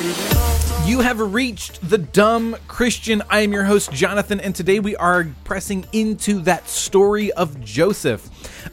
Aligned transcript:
You 0.00 1.00
have 1.00 1.20
reached 1.20 1.88
the 1.88 1.98
dumb 1.98 2.56
Christian. 2.66 3.22
I 3.28 3.40
am 3.40 3.52
your 3.52 3.64
host, 3.64 3.92
Jonathan, 3.92 4.40
and 4.40 4.54
today 4.54 4.80
we 4.80 4.96
are 4.96 5.28
pressing 5.44 5.84
into 5.92 6.40
that 6.40 6.68
story 6.68 7.30
of 7.32 7.60
Joseph 7.62 8.28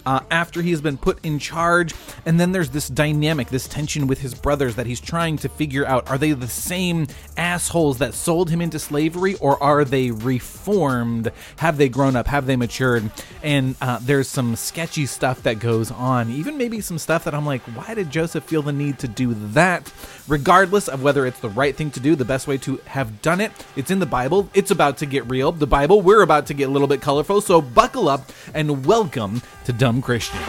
uh, 0.06 0.22
after 0.32 0.62
he 0.62 0.72
has 0.72 0.82
been 0.82 0.98
put 0.98 1.24
in 1.24 1.38
charge. 1.38 1.94
And 2.26 2.40
then 2.40 2.54
there's 2.54 2.70
this 2.70 2.88
dynamic, 2.88 3.50
this 3.50 3.68
tension 3.68 4.08
with 4.08 4.20
his 4.20 4.34
brothers 4.34 4.76
that 4.78 4.86
he's 4.86 5.02
trying 5.02 5.38
to 5.40 5.50
figure 5.50 5.86
out. 5.86 6.10
Are 6.10 6.18
they 6.18 6.32
the 6.32 6.48
same 6.48 7.08
assholes 7.36 7.98
that 7.98 8.14
sold 8.14 8.50
him 8.50 8.62
into 8.62 8.80
slavery, 8.80 9.36
or 9.36 9.62
are 9.62 9.84
they 9.84 10.12
reformed? 10.12 11.32
Have 11.58 11.78
they 11.78 11.90
grown 11.90 12.16
up? 12.16 12.28
Have 12.28 12.46
they 12.46 12.56
matured? 12.56 13.12
And 13.44 13.76
uh, 13.82 14.00
there's 14.02 14.30
some 14.30 14.56
sketchy 14.56 15.06
stuff 15.06 15.44
that 15.44 15.60
goes 15.60 15.92
on, 15.92 16.32
even 16.32 16.58
maybe 16.58 16.82
some 16.82 16.98
stuff 16.98 17.26
that 17.26 17.36
I'm 17.36 17.46
like, 17.46 17.62
why 17.76 17.94
did 17.94 18.10
Joseph 18.10 18.46
feel 18.46 18.62
the 18.62 18.72
need 18.72 18.98
to 19.00 19.08
do 19.08 19.34
that? 19.52 19.92
Regardless 20.28 20.88
of 20.88 21.04
whether 21.04 21.17
it's 21.26 21.40
the 21.40 21.50
right 21.50 21.76
thing 21.76 21.92
to 21.92 22.00
do, 22.00 22.16
the 22.16 22.26
best 22.26 22.48
way 22.48 22.58
to 22.60 22.78
have 22.86 23.22
done 23.22 23.42
it, 23.42 23.52
it's 23.76 23.90
in 23.90 24.00
the 24.00 24.06
Bible. 24.06 24.50
It's 24.54 24.72
about 24.72 24.98
to 24.98 25.06
get 25.06 25.26
real. 25.30 25.52
The 25.52 25.68
Bible, 25.68 26.02
we're 26.02 26.22
about 26.22 26.46
to 26.48 26.54
get 26.54 26.70
a 26.70 26.72
little 26.72 26.88
bit 26.88 27.02
colorful. 27.02 27.42
So 27.42 27.62
buckle 27.62 28.08
up 28.08 28.32
and 28.54 28.86
welcome 28.86 29.42
to 29.66 29.74
Dumb 29.74 30.02
Christian. 30.02 30.40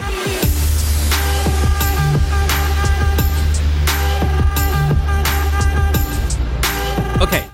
Okay, 7.21 7.45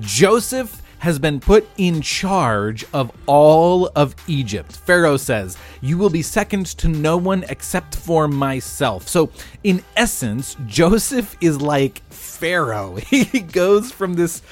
Joseph 0.00 0.82
has 1.02 1.18
been 1.18 1.40
put 1.40 1.68
in 1.78 2.00
charge 2.00 2.84
of 2.92 3.10
all 3.26 3.90
of 3.96 4.14
Egypt. 4.28 4.76
Pharaoh 4.86 5.16
says, 5.16 5.58
You 5.80 5.98
will 5.98 6.10
be 6.10 6.22
second 6.22 6.66
to 6.78 6.86
no 6.86 7.16
one 7.16 7.44
except 7.48 7.96
for 7.96 8.28
myself. 8.28 9.08
So, 9.08 9.28
in 9.64 9.82
essence, 9.96 10.56
Joseph 10.64 11.36
is 11.40 11.60
like 11.60 12.02
Pharaoh. 12.10 12.98
He 13.12 13.40
goes 13.40 13.90
from 13.90 14.14
this, 14.14 14.42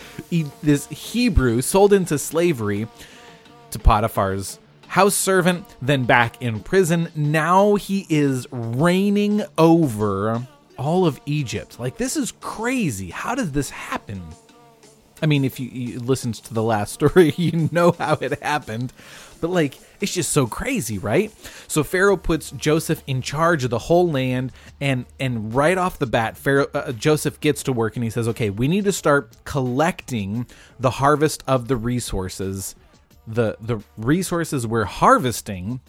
this 0.61 0.89
Hebrew 0.89 1.63
sold 1.63 1.93
into 1.93 2.19
slavery 2.19 2.89
to 3.71 3.79
Potiphar's 3.79 4.59
house 4.89 5.15
servant, 5.15 5.65
then 5.81 6.03
back 6.03 6.43
in 6.43 6.59
prison. 6.59 7.13
Now 7.15 7.77
he 7.77 8.07
is 8.11 8.49
reigning 8.51 9.45
over 9.57 10.45
all 10.77 11.07
of 11.07 11.21
Egypt. 11.27 11.79
Like, 11.79 11.97
this 11.97 12.17
is 12.17 12.33
crazy. 12.41 13.11
How 13.11 13.37
does 13.37 13.53
this 13.53 13.71
happen? 13.71 14.21
I 15.23 15.27
mean, 15.27 15.45
if 15.45 15.61
you, 15.61 15.69
you 15.69 16.01
to 16.01 16.55
the 16.55 16.63
last 16.63 16.93
story, 16.95 17.33
you 17.37 17.69
know 17.73 17.93
how 17.93 18.19
it 18.21 18.43
happened. 18.43 18.93
But 19.41 19.51
like, 19.51 19.79
it's 20.01 20.13
just 20.13 20.33
so 20.33 20.47
crazy, 20.47 20.99
right? 20.99 21.33
So 21.67 21.83
Pharaoh 21.83 22.17
puts 22.17 22.51
Joseph 22.53 23.03
in 23.07 23.23
charge 23.23 23.65
of 23.65 23.71
the 23.71 23.79
whole 23.79 24.11
land, 24.11 24.53
and 24.81 25.07
and 25.19 25.55
right 25.55 25.79
off 25.79 25.99
the 25.99 26.07
bat, 26.07 26.37
Pharaoh 26.37 26.67
uh, 26.75 26.93
Joseph 26.93 27.41
gets 27.41 27.63
to 27.65 27.73
work, 27.73 27.97
and 27.97 28.05
he 28.05 28.11
says, 28.11 28.29
"Okay, 28.29 28.51
we 28.51 28.69
need 28.69 28.85
to 28.85 28.93
start 28.93 29.37
collecting 29.45 30.47
the 30.79 30.91
harvest 30.91 31.43
of 31.47 31.69
the 31.69 31.77
resources, 31.77 32.75
the 33.27 33.57
the 33.61 33.83
resources 33.97 34.67
we're 34.67 34.85
harvesting." 34.85 35.81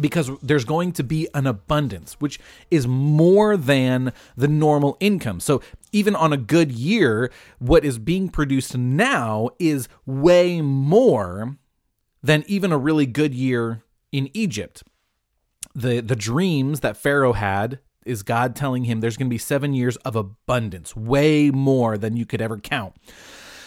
Because 0.00 0.30
there's 0.42 0.64
going 0.64 0.92
to 0.92 1.02
be 1.02 1.28
an 1.34 1.46
abundance, 1.46 2.14
which 2.14 2.38
is 2.70 2.86
more 2.86 3.56
than 3.56 4.12
the 4.36 4.48
normal 4.48 4.96
income. 5.00 5.40
So, 5.40 5.62
even 5.92 6.14
on 6.14 6.32
a 6.32 6.36
good 6.36 6.70
year, 6.70 7.30
what 7.58 7.84
is 7.84 7.98
being 7.98 8.28
produced 8.28 8.76
now 8.76 9.50
is 9.58 9.88
way 10.06 10.60
more 10.60 11.56
than 12.22 12.44
even 12.46 12.70
a 12.70 12.78
really 12.78 13.06
good 13.06 13.34
year 13.34 13.82
in 14.12 14.30
Egypt. 14.34 14.82
The, 15.74 16.00
the 16.00 16.16
dreams 16.16 16.80
that 16.80 16.96
Pharaoh 16.96 17.32
had 17.32 17.80
is 18.04 18.22
God 18.22 18.56
telling 18.56 18.84
him 18.84 19.00
there's 19.00 19.16
going 19.16 19.28
to 19.28 19.34
be 19.34 19.38
seven 19.38 19.74
years 19.74 19.96
of 19.98 20.16
abundance, 20.16 20.96
way 20.96 21.50
more 21.50 21.98
than 21.98 22.16
you 22.16 22.26
could 22.26 22.40
ever 22.40 22.58
count. 22.58 22.94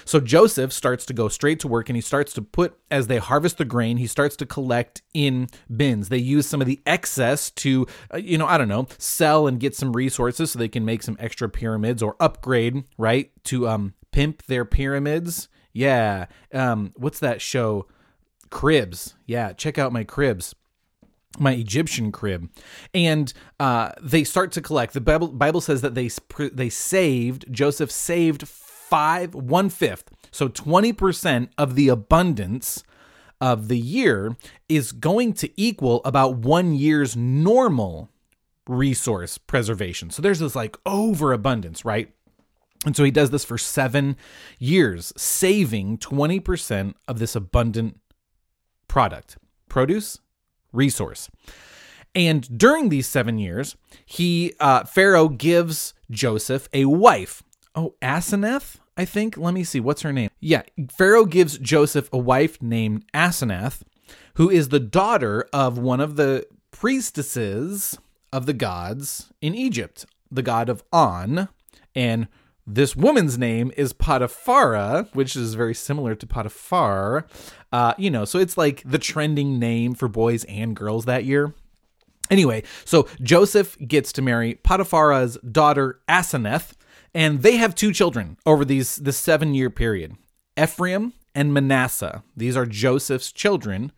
So 0.05 0.19
Joseph 0.19 0.73
starts 0.73 1.05
to 1.05 1.13
go 1.13 1.27
straight 1.27 1.59
to 1.61 1.67
work 1.67 1.89
and 1.89 1.95
he 1.95 2.01
starts 2.01 2.33
to 2.33 2.41
put, 2.41 2.77
as 2.91 3.07
they 3.07 3.17
harvest 3.17 3.57
the 3.57 3.65
grain, 3.65 3.97
he 3.97 4.07
starts 4.07 4.35
to 4.37 4.45
collect 4.45 5.01
in 5.13 5.49
bins. 5.75 6.09
They 6.09 6.17
use 6.17 6.47
some 6.47 6.61
of 6.61 6.67
the 6.67 6.81
excess 6.85 7.49
to, 7.51 7.87
uh, 8.13 8.17
you 8.17 8.37
know, 8.37 8.47
I 8.47 8.57
don't 8.57 8.67
know, 8.67 8.87
sell 8.97 9.47
and 9.47 9.59
get 9.59 9.75
some 9.75 9.93
resources 9.93 10.51
so 10.51 10.59
they 10.59 10.67
can 10.67 10.85
make 10.85 11.03
some 11.03 11.17
extra 11.19 11.49
pyramids 11.49 12.03
or 12.03 12.15
upgrade, 12.19 12.83
right? 12.97 13.31
To 13.45 13.67
um, 13.67 13.93
pimp 14.11 14.43
their 14.43 14.65
pyramids. 14.65 15.47
Yeah. 15.71 16.27
Um, 16.53 16.93
what's 16.95 17.19
that 17.19 17.41
show? 17.41 17.87
Cribs. 18.49 19.15
Yeah. 19.25 19.53
Check 19.53 19.77
out 19.77 19.91
my 19.91 20.03
cribs 20.03 20.55
my 21.39 21.53
Egyptian 21.53 22.11
crib, 22.11 22.49
and 22.93 23.33
uh, 23.59 23.91
they 24.01 24.23
start 24.23 24.51
to 24.51 24.61
collect. 24.61 24.93
The 24.93 25.01
Bible, 25.01 25.29
Bible 25.29 25.61
says 25.61 25.81
that 25.81 25.95
they 25.95 26.09
they 26.53 26.69
saved 26.69 27.45
Joseph 27.51 27.91
saved 27.91 28.47
five, 28.93 29.33
one 29.33 29.71
fifth, 29.71 30.11
so 30.29 30.47
20% 30.47 31.49
of 31.57 31.73
the 31.73 31.89
abundance 31.89 32.83
of 33.41 33.67
the 33.67 33.79
year 33.79 34.37
is 34.69 34.91
going 34.91 35.33
to 35.33 35.49
equal 35.59 35.99
about 36.05 36.35
one 36.35 36.75
year's 36.75 37.17
normal 37.17 38.11
resource 38.67 39.39
preservation. 39.39 40.11
So 40.11 40.21
there's 40.21 40.37
this 40.37 40.55
like 40.55 40.77
overabundance, 40.85 41.83
right? 41.83 42.13
And 42.85 42.95
so 42.95 43.03
he 43.03 43.09
does 43.09 43.31
this 43.31 43.43
for 43.43 43.57
seven 43.57 44.15
years, 44.59 45.11
saving 45.17 45.97
20% 45.97 46.93
of 47.07 47.17
this 47.17 47.35
abundant 47.35 47.99
product, 48.87 49.37
produce, 49.69 50.19
resource. 50.71 51.31
And 52.13 52.59
during 52.59 52.89
these 52.89 53.07
seven 53.07 53.39
years, 53.39 53.75
he 54.05 54.53
uh, 54.59 54.83
Pharaoh 54.83 55.29
gives 55.29 55.95
Joseph 56.11 56.69
a 56.73 56.85
wife. 56.85 57.41
Oh, 57.73 57.95
Asenath? 58.03 58.77
I 58.95 59.05
think. 59.05 59.37
Let 59.37 59.53
me 59.53 59.63
see. 59.63 59.79
What's 59.79 60.01
her 60.01 60.13
name? 60.13 60.29
Yeah. 60.39 60.63
Pharaoh 60.91 61.25
gives 61.25 61.57
Joseph 61.57 62.09
a 62.13 62.17
wife 62.17 62.61
named 62.61 63.05
Asenath, 63.13 63.81
who 64.35 64.49
is 64.49 64.69
the 64.69 64.79
daughter 64.79 65.47
of 65.51 65.77
one 65.77 65.99
of 65.99 66.15
the 66.15 66.45
priestesses 66.71 67.97
of 68.31 68.45
the 68.45 68.53
gods 68.53 69.31
in 69.41 69.55
Egypt, 69.55 70.05
the 70.31 70.41
god 70.41 70.69
of 70.69 70.83
On. 70.91 71.49
And 71.95 72.27
this 72.65 72.95
woman's 72.95 73.37
name 73.37 73.71
is 73.75 73.93
Potiphara, 73.93 75.07
which 75.13 75.35
is 75.35 75.53
very 75.53 75.73
similar 75.73 76.15
to 76.15 76.25
Potiphar. 76.25 77.25
Uh, 77.71 77.93
you 77.97 78.09
know, 78.09 78.25
so 78.25 78.39
it's 78.39 78.57
like 78.57 78.81
the 78.85 78.97
trending 78.97 79.59
name 79.59 79.93
for 79.93 80.07
boys 80.07 80.43
and 80.45 80.75
girls 80.75 81.05
that 81.05 81.25
year. 81.25 81.53
Anyway, 82.29 82.63
so 82.85 83.07
Joseph 83.21 83.77
gets 83.85 84.13
to 84.13 84.21
marry 84.21 84.55
Potiphar's 84.55 85.37
daughter 85.39 85.99
Asenath, 86.07 86.71
and 87.13 87.41
they 87.41 87.57
have 87.57 87.75
two 87.75 87.91
children 87.91 88.37
over 88.45 88.65
these 88.65 88.97
this 88.97 89.17
seven 89.17 89.53
year 89.53 89.69
period 89.69 90.15
Ephraim 90.61 91.13
and 91.35 91.53
Manasseh. 91.53 92.23
These 92.35 92.55
are 92.55 92.65
Joseph's 92.65 93.31
children 93.31 93.91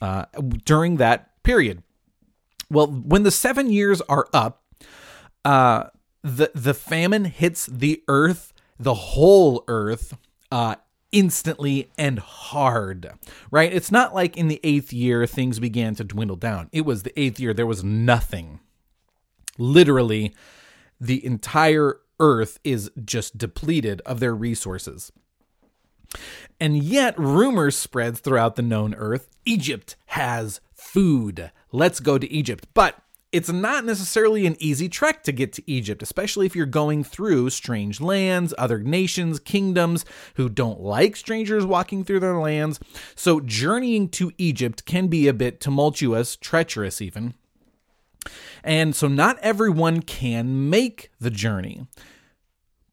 uh, 0.00 0.26
during 0.64 0.96
that 0.96 1.42
period. 1.42 1.82
Well, 2.70 2.88
when 2.88 3.22
the 3.22 3.30
seven 3.30 3.70
years 3.70 4.00
are 4.02 4.26
up, 4.32 4.64
uh, 5.44 5.84
the 6.22 6.50
the 6.54 6.74
famine 6.74 7.26
hits 7.26 7.66
the 7.66 8.02
earth, 8.08 8.52
the 8.78 8.94
whole 8.94 9.64
earth, 9.68 10.16
uh, 10.50 10.76
instantly 11.12 11.90
and 11.96 12.18
hard. 12.18 13.12
Right? 13.50 13.72
It's 13.72 13.92
not 13.92 14.14
like 14.14 14.36
in 14.36 14.48
the 14.48 14.60
eighth 14.64 14.92
year 14.92 15.26
things 15.26 15.60
began 15.60 15.94
to 15.96 16.04
dwindle 16.04 16.36
down. 16.36 16.68
It 16.72 16.84
was 16.84 17.04
the 17.04 17.18
eighth 17.18 17.38
year 17.38 17.54
there 17.54 17.66
was 17.66 17.84
nothing. 17.84 18.60
Literally, 19.58 20.34
the 21.00 21.24
entire 21.24 22.00
Earth 22.20 22.58
is 22.64 22.90
just 23.04 23.38
depleted 23.38 24.00
of 24.06 24.20
their 24.20 24.34
resources. 24.34 25.12
And 26.60 26.82
yet, 26.82 27.18
rumors 27.18 27.76
spreads 27.76 28.20
throughout 28.20 28.56
the 28.56 28.62
known 28.62 28.94
Earth 28.94 29.28
Egypt 29.44 29.96
has 30.06 30.60
food. 30.72 31.50
Let's 31.72 32.00
go 32.00 32.18
to 32.18 32.30
Egypt. 32.30 32.66
But 32.74 32.96
it's 33.32 33.50
not 33.50 33.84
necessarily 33.84 34.46
an 34.46 34.56
easy 34.60 34.88
trek 34.88 35.22
to 35.24 35.32
get 35.32 35.52
to 35.54 35.70
Egypt, 35.70 36.02
especially 36.02 36.46
if 36.46 36.56
you're 36.56 36.64
going 36.64 37.04
through 37.04 37.50
strange 37.50 38.00
lands, 38.00 38.54
other 38.56 38.78
nations, 38.78 39.40
kingdoms 39.40 40.04
who 40.36 40.48
don't 40.48 40.80
like 40.80 41.16
strangers 41.16 41.66
walking 41.66 42.04
through 42.04 42.20
their 42.20 42.38
lands. 42.38 42.80
So, 43.14 43.40
journeying 43.40 44.08
to 44.10 44.32
Egypt 44.38 44.86
can 44.86 45.08
be 45.08 45.28
a 45.28 45.34
bit 45.34 45.60
tumultuous, 45.60 46.36
treacherous, 46.36 47.02
even. 47.02 47.34
And 48.62 48.94
so 48.94 49.08
not 49.08 49.38
everyone 49.40 50.02
can 50.02 50.70
make 50.70 51.10
the 51.20 51.30
journey. 51.30 51.86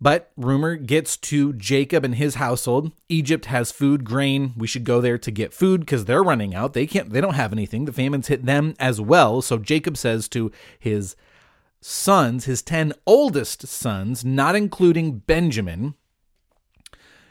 But 0.02 0.32
rumor 0.36 0.76
gets 0.76 1.16
to 1.18 1.54
Jacob 1.54 2.04
and 2.04 2.16
his 2.16 2.36
household. 2.36 2.92
Egypt 3.08 3.46
has 3.46 3.72
food, 3.72 4.04
grain. 4.04 4.54
We 4.58 4.68
should 4.68 4.84
go 4.84 5.00
there 5.00 5.18
to 5.18 5.32
get 5.32 5.54
food 5.54 5.80
because 5.80 6.04
they're 6.04 6.22
running 6.22 6.54
out. 6.54 6.74
They 6.74 6.86
can't 6.86 7.12
they 7.12 7.22
don't 7.22 7.36
have 7.36 7.54
anything. 7.54 7.86
The 7.86 7.94
famines 7.94 8.28
hit 8.28 8.46
them 8.46 8.74
as 8.80 9.00
well. 9.00 9.42
So 9.42 9.58
Jacob 9.58 9.96
says 9.96 10.28
to 10.30 10.52
his 10.78 11.16
sons, 11.80 12.46
his 12.46 12.62
10 12.62 12.94
oldest 13.06 13.66
sons, 13.68 14.26
not 14.26 14.58
including 14.58 15.20
Benjamin, 15.20 15.94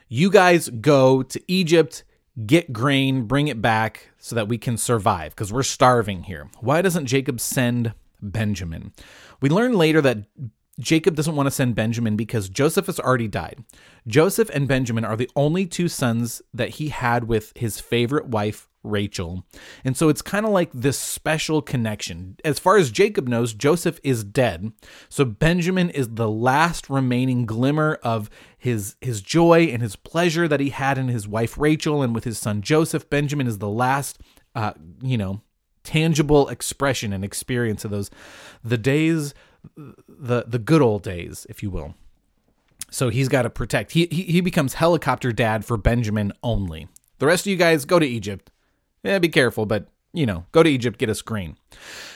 you 0.09 0.31
guys 0.31 0.69
go 0.69 1.23
to 1.23 1.43
Egypt, 1.49 2.05
get 2.47 2.73
grain, 2.73 3.25
bring 3.25 3.49
it 3.49 3.61
back 3.61 4.11
so 4.19 4.35
that 4.35 4.49
we 4.49 4.59
can 4.59 4.77
survive 4.77 5.35
because 5.35 5.53
we're 5.53 5.63
starving 5.63 6.25
here. 6.25 6.51
Why 6.61 6.83
doesn't 6.83 7.07
Jacob 7.07 7.41
send 7.41 7.95
Benjamin? 8.21 8.93
We 9.41 9.49
learn 9.49 9.75
later 9.75 10.01
that 10.03 10.19
Jacob 10.83 11.15
doesn't 11.15 11.37
want 11.37 11.47
to 11.47 11.51
send 11.51 11.75
Benjamin 11.75 12.17
because 12.17 12.49
Joseph 12.49 12.87
has 12.87 13.01
already 13.01 13.29
died. 13.29 13.65
Joseph 14.07 14.51
and 14.53 14.69
Benjamin 14.69 15.05
are 15.05 15.17
the 15.17 15.31
only 15.37 15.67
two 15.67 15.89
sons 15.89 16.43
that 16.53 16.71
he 16.71 16.89
had 16.89 17.25
with 17.25 17.53
his 17.57 17.81
favorite 17.81 18.27
wife, 18.27 18.69
Rachel. 18.83 19.47
And 19.85 19.97
so 19.97 20.09
it's 20.09 20.23
kind 20.23 20.45
of 20.45 20.53
like 20.53 20.71
this 20.73 20.99
special 20.99 21.63
connection. 21.63 22.37
As 22.45 22.59
far 22.59 22.77
as 22.77 22.91
Jacob 22.91 23.29
knows, 23.29 23.55
Joseph 23.55 24.01
is 24.03 24.25
dead. 24.25 24.73
So 25.09 25.25
Benjamin 25.25 25.91
is 25.91 26.09
the 26.09 26.29
last 26.29 26.91
remaining 26.91 27.47
glimmer 27.47 28.01
of 28.03 28.29
his 28.59 28.97
his 29.01 29.21
joy 29.21 29.65
and 29.65 29.83
his 29.83 29.97
pleasure 29.97 30.49
that 30.49 30.61
he 30.61 30.71
had 30.71 30.99
in 30.99 31.09
his 31.09 31.29
wife 31.29 31.57
Rachel 31.57 32.03
and 32.03 32.15
with 32.15 32.25
his 32.25 32.39
son 32.39 32.61
Joseph. 32.61 33.09
Benjamin 33.09 33.47
is 33.47 33.59
the 33.59 33.69
last 33.69 34.19
uh, 34.55 34.73
you 35.01 35.17
know, 35.17 35.43
tangible 35.85 36.49
expression 36.49 37.13
and 37.13 37.25
experience 37.25 37.85
of 37.85 37.91
those 37.91 38.11
the 38.63 38.79
days 38.79 39.35
the 39.77 40.45
the 40.47 40.59
good 40.59 40.83
old 40.83 41.03
days, 41.03 41.47
if 41.49 41.63
you 41.63 41.71
will. 41.71 41.95
So 42.91 43.09
he's 43.09 43.29
got 43.29 43.43
to 43.43 43.51
protect. 43.51 43.93
He, 43.93 44.07
he 44.11 44.23
he 44.25 44.41
becomes 44.41 44.75
helicopter 44.75 45.33
dad 45.33 45.65
for 45.65 45.77
Benjamin 45.77 46.33
only. 46.43 46.89
The 47.19 47.27
rest 47.27 47.47
of 47.47 47.51
you 47.51 47.57
guys 47.57 47.85
go 47.85 47.99
to 47.99 48.07
Egypt. 48.07 48.51
Yeah, 49.03 49.19
be 49.19 49.29
careful, 49.29 49.67
but 49.67 49.89
you 50.13 50.27
know, 50.27 50.45
go 50.53 50.63
to 50.63 50.71
Egypt, 50.71 50.99
get 50.99 51.09
a 51.09 51.15
screen. 51.15 51.57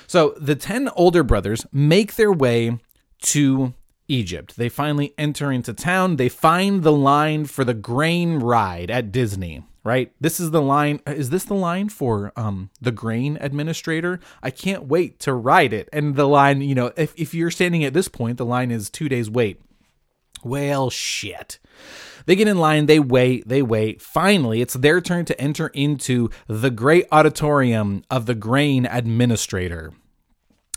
So 0.06 0.34
the 0.38 0.54
10 0.54 0.90
older 0.90 1.22
brothers 1.22 1.66
make 1.72 2.14
their 2.16 2.32
way 2.32 2.78
to 3.22 3.74
Egypt. 4.08 4.56
They 4.56 4.68
finally 4.68 5.14
enter 5.18 5.50
into 5.50 5.72
town. 5.72 6.16
They 6.16 6.28
find 6.28 6.82
the 6.82 6.92
line 6.92 7.46
for 7.46 7.64
the 7.64 7.74
grain 7.74 8.38
ride 8.38 8.90
at 8.90 9.10
Disney, 9.10 9.64
right? 9.86 10.12
This 10.20 10.40
is 10.40 10.50
the 10.50 10.60
line. 10.60 11.00
Is 11.06 11.30
this 11.30 11.44
the 11.44 11.54
line 11.54 11.88
for 11.88 12.32
um, 12.34 12.70
the 12.80 12.90
grain 12.90 13.38
administrator? 13.40 14.18
I 14.42 14.50
can't 14.50 14.86
wait 14.86 15.20
to 15.20 15.32
ride 15.32 15.72
it. 15.72 15.88
And 15.92 16.16
the 16.16 16.26
line, 16.26 16.60
you 16.60 16.74
know, 16.74 16.92
if, 16.96 17.14
if 17.16 17.32
you're 17.32 17.52
standing 17.52 17.84
at 17.84 17.94
this 17.94 18.08
point, 18.08 18.36
the 18.36 18.44
line 18.44 18.72
is 18.72 18.90
two 18.90 19.08
days 19.08 19.30
wait. 19.30 19.62
Well, 20.42 20.90
shit. 20.90 21.60
They 22.26 22.34
get 22.34 22.48
in 22.48 22.58
line, 22.58 22.86
they 22.86 22.98
wait, 22.98 23.46
they 23.46 23.62
wait. 23.62 24.02
Finally, 24.02 24.60
it's 24.60 24.74
their 24.74 25.00
turn 25.00 25.24
to 25.26 25.40
enter 25.40 25.68
into 25.68 26.30
the 26.48 26.70
great 26.70 27.06
auditorium 27.12 28.02
of 28.10 28.26
the 28.26 28.34
grain 28.34 28.86
administrator. 28.86 29.92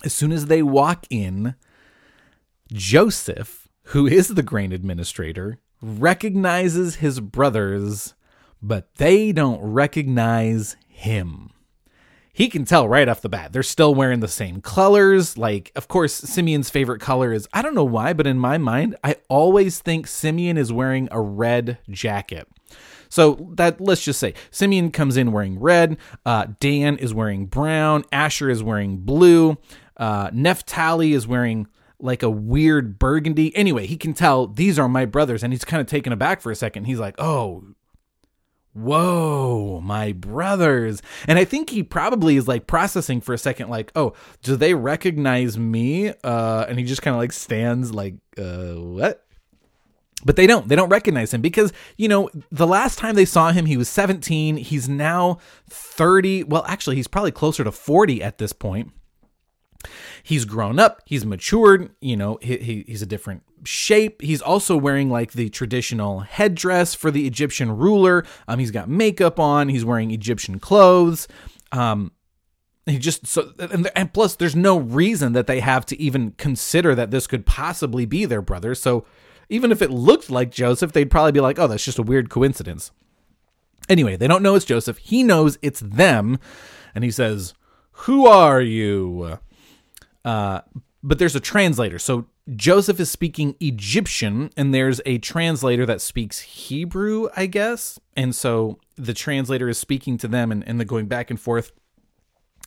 As 0.04 0.14
soon 0.14 0.32
as 0.32 0.46
they 0.46 0.62
walk 0.62 1.08
in, 1.10 1.56
Joseph, 2.72 3.68
who 3.86 4.06
is 4.06 4.28
the 4.28 4.44
grain 4.44 4.72
administrator, 4.72 5.58
recognizes 5.82 6.98
his 6.98 7.20
brothers, 7.20 8.14
but 8.62 8.96
they 8.96 9.32
don't 9.32 9.62
recognize 9.62 10.76
him 10.88 11.52
he 12.40 12.48
can 12.48 12.64
tell 12.64 12.88
right 12.88 13.10
off 13.10 13.20
the 13.20 13.28
bat. 13.28 13.52
They're 13.52 13.62
still 13.64 13.94
wearing 13.94 14.22
the 14.22 14.30
same 14.30 14.62
colors. 14.62 15.38
Like, 15.38 15.74
of 15.76 15.90
course, 15.90 16.14
Simeon's 16.14 16.70
favorite 16.70 17.02
color 17.02 17.34
is 17.34 17.50
I 17.52 17.62
don't 17.62 17.76
know 17.76 17.84
why, 17.84 18.14
but 18.14 18.26
in 18.26 18.40
my 18.40 18.58
mind, 18.58 18.96
I 19.04 19.18
always 19.28 19.80
think 19.80 20.08
Simeon 20.08 20.58
is 20.58 20.72
wearing 20.72 21.10
a 21.12 21.20
red 21.20 21.80
jacket. 21.90 22.48
So 23.10 23.50
that 23.56 23.82
let's 23.82 24.06
just 24.06 24.22
say 24.22 24.36
Simeon 24.52 24.90
comes 24.92 25.18
in 25.18 25.34
wearing 25.34 25.60
red, 25.60 25.98
uh, 26.26 26.48
Dan 26.62 26.96
is 26.96 27.14
wearing 27.14 27.46
brown, 27.46 28.06
Asher 28.10 28.50
is 28.50 28.64
wearing 28.64 29.00
blue, 29.00 29.58
uh, 29.98 30.30
Naphtali 30.32 31.12
is 31.12 31.28
wearing 31.28 31.68
like 32.00 32.24
a 32.24 32.30
weird 32.30 33.00
burgundy. 33.00 33.54
Anyway, 33.54 33.86
he 33.86 33.98
can 33.98 34.14
tell 34.14 34.48
these 34.48 34.80
are 34.80 34.88
my 34.88 35.04
brothers, 35.04 35.44
and 35.44 35.52
he's 35.52 35.66
kind 35.66 35.82
of 35.82 35.88
taken 35.88 36.14
aback 36.14 36.40
for 36.40 36.54
a 36.54 36.56
second. 36.56 36.86
He's 36.86 37.00
like, 37.00 37.20
"Oh, 37.20 37.66
whoa, 38.74 39.82
my 39.84 40.12
brothers. 40.12 41.02
And 41.28 41.40
I 41.40 41.46
think 41.46 41.70
he 41.70 41.84
probably 41.84 42.38
is 42.38 42.48
like 42.48 42.68
processing 42.68 43.22
for 43.22 43.34
a 43.34 43.38
second, 43.38 43.70
like, 43.70 43.92
oh, 43.96 44.14
do 44.44 44.56
they 44.56 44.74
recognize 44.74 45.58
me? 45.58 46.14
Uh, 46.24 46.66
and 46.68 46.80
he 46.80 46.86
just 46.86 47.02
kind 47.02 47.16
of 47.16 47.20
like 47.20 47.32
stands 47.32 47.94
like, 47.94 48.16
uh, 48.38 48.74
what? 48.74 49.26
But 50.26 50.36
they 50.36 50.48
don't. 50.48 50.68
They 50.68 50.76
don't 50.76 50.90
recognize 50.90 51.34
him 51.34 51.42
because, 51.42 51.72
you 51.98 52.10
know, 52.10 52.30
the 52.52 52.68
last 52.68 53.00
time 53.00 53.16
they 53.16 53.24
saw 53.26 53.52
him, 53.52 53.66
he 53.66 53.78
was 53.78 53.88
17. 53.88 54.58
He's 54.58 54.90
now 54.90 55.38
30. 55.70 56.44
Well, 56.44 56.66
actually, 56.68 56.98
he's 56.98 57.08
probably 57.08 57.32
closer 57.32 57.64
to 57.64 57.72
40 57.72 58.22
at 58.22 58.38
this 58.38 58.52
point 58.52 58.92
he's 60.24 60.46
grown 60.46 60.80
up, 60.80 61.02
he's 61.06 61.26
matured, 61.26 61.92
you 62.02 62.18
know, 62.18 62.38
he, 62.42 62.58
he, 62.58 62.84
he's 62.88 63.02
a 63.02 63.06
different 63.06 63.44
shape. 63.64 64.22
He's 64.22 64.42
also 64.42 64.78
wearing 64.78 65.10
like 65.10 65.34
the 65.34 65.50
traditional 65.50 66.22
headdress 66.22 66.96
for 66.96 67.12
the 67.12 67.28
Egyptian 67.28 67.76
ruler. 67.76 68.26
Um, 68.48 68.60
he's 68.60 68.72
got 68.72 68.90
makeup 68.90 69.40
on, 69.40 69.70
he's 69.70 69.86
wearing 69.86 70.12
Egyptian 70.12 70.60
clothes. 70.60 71.28
Um, 71.72 72.12
he 72.86 72.98
just 72.98 73.28
so 73.28 73.54
and, 73.60 73.90
and 73.96 74.14
plus 74.14 74.36
there's 74.36 74.56
no 74.56 74.78
reason 74.78 75.34
that 75.34 75.48
they 75.48 75.60
have 75.60 75.86
to 75.88 76.02
even 76.02 76.32
consider 76.32 76.96
that 76.96 77.12
this 77.12 77.28
could 77.28 77.46
possibly 77.46 78.06
be 78.06 78.26
their 78.26 78.42
brother. 78.42 78.74
So 78.76 79.06
even 79.48 79.72
if 79.72 79.82
it 79.82 79.92
looked 79.92 80.30
like 80.30 80.52
Joseph, 80.52 80.92
they'd 80.92 81.12
probably 81.12 81.32
be 81.32 81.40
like, 81.40 81.60
"Oh, 81.60 81.68
that's 81.68 81.86
just 81.86 82.00
a 82.00 82.04
weird 82.04 82.30
coincidence." 82.30 82.92
Anyway, 83.88 84.16
they 84.16 84.28
don't 84.28 84.44
know 84.44 84.56
it's 84.56 84.66
Joseph. 84.66 84.98
He 84.98 85.24
knows 85.24 85.58
it's 85.62 85.80
them, 85.80 86.40
and 86.96 87.04
he 87.04 87.12
says, 87.12 87.54
"Who 87.92 88.26
are 88.26 88.62
you?" 88.62 89.40
Uh, 90.30 90.62
but 91.02 91.18
there's 91.18 91.36
a 91.36 91.40
translator. 91.40 91.98
So 91.98 92.28
Joseph 92.56 93.00
is 93.00 93.10
speaking 93.10 93.56
Egyptian, 93.60 94.52
and 94.56 94.72
there's 94.72 95.02
a 95.04 95.18
translator 95.18 95.88
that 95.88 96.02
speaks 96.02 96.42
Hebrew, 96.42 97.30
I 97.36 97.48
guess. 97.48 98.00
And 98.16 98.36
so 98.36 98.78
the 98.96 99.16
translator 99.16 99.68
is 99.70 99.80
speaking 99.80 100.20
to 100.20 100.28
them 100.28 100.52
and, 100.52 100.64
and 100.68 100.80
they're 100.80 100.86
going 100.86 101.08
back 101.08 101.32
and 101.32 101.40
forth. 101.40 101.72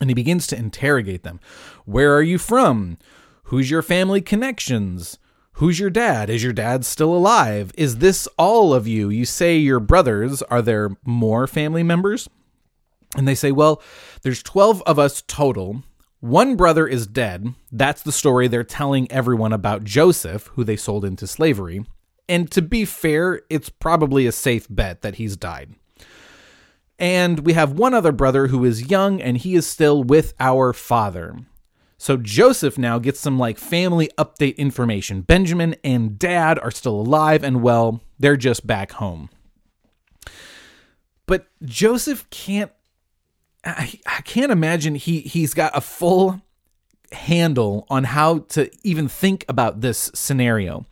And 0.01 0.11
he 0.11 0.15
begins 0.15 0.49
to 0.49 0.57
interrogate 0.57 1.23
them. 1.23 1.39
Where 1.85 2.17
are 2.17 2.23
you 2.23 2.37
from? 2.37 2.99
Who's 3.45 3.71
your 3.71 3.83
family 3.83 4.21
connections? 4.21 5.19
Who's 5.53 5.79
your 5.79 5.91
dad? 5.91 6.31
Is 6.31 6.43
your 6.43 6.53
dad 6.53 6.85
still 6.85 7.15
alive? 7.15 7.71
Is 7.77 7.99
this 7.99 8.27
all 8.37 8.75
of 8.75 8.89
you? 8.89 9.09
You 9.09 9.25
say 9.25 9.57
your 9.57 9.79
brothers. 9.79 10.43
Are 10.43 10.63
there 10.63 10.97
more 11.05 11.47
family 11.47 11.85
members? 11.85 12.29
And 13.17 13.29
they 13.29 13.37
say, 13.37 13.53
well, 13.53 13.81
there's 14.23 14.43
12 14.43 14.83
of 14.83 14.99
us 14.99 15.23
total. 15.29 15.85
One 16.23 16.55
brother 16.55 16.87
is 16.87 17.09
dead. 17.09 17.53
That's 17.73 18.01
the 18.01 18.13
story 18.13 18.47
they're 18.47 18.63
telling 18.63 19.11
everyone 19.11 19.53
about 19.53 19.83
Joseph, 19.83 20.47
who 20.55 20.63
they 20.63 20.77
sold 20.77 21.05
into 21.05 21.27
slavery. 21.27 21.85
And 22.29 22.49
to 22.53 22.63
be 22.63 22.85
fair, 22.85 23.43
it's 23.51 23.69
probably 23.69 24.29
a 24.29 24.31
safe 24.31 24.69
bet 24.71 25.03
that 25.03 25.17
he's 25.17 25.37
died. 25.37 25.75
And 26.97 27.41
we 27.41 27.55
have 27.55 27.73
one 27.73 27.93
other 27.93 28.13
brother 28.13 28.47
who 28.47 28.65
is 28.65 28.89
young 28.89 29.21
and 29.21 29.37
he 29.37 29.57
is 29.57 29.67
still 29.67 30.05
with 30.05 30.33
our 30.39 30.73
father. 30.73 31.41
So 31.99 32.17
Joseph 32.17 32.79
now 32.79 33.01
gets 33.01 33.19
some 33.19 33.37
like 33.37 33.59
family 33.59 34.09
update 34.17 34.57
information. 34.59 35.23
Benjamin 35.23 35.75
and 35.83 36.21
dad 36.21 36.57
are 36.61 36.71
still 36.71 37.01
alive 37.01 37.43
and 37.43 37.63
well, 37.63 38.01
they're 38.21 38.37
just 38.37 38.65
back 38.65 38.93
home. 38.93 39.29
But 41.27 41.49
Joseph 41.65 42.31
can't 42.31 42.71
I, 43.65 43.93
I 44.07 44.21
can't 44.23 44.53
imagine 44.53 44.95
he 44.95 45.21
he's 45.21 45.55
got 45.55 45.77
a 45.77 45.81
full 45.81 46.41
handle 47.13 47.87
on 47.91 48.05
how 48.05 48.39
to 48.39 48.71
even 48.83 49.09
think 49.09 49.45
about 49.49 49.81
this 49.81 50.11
scenario 50.15 50.87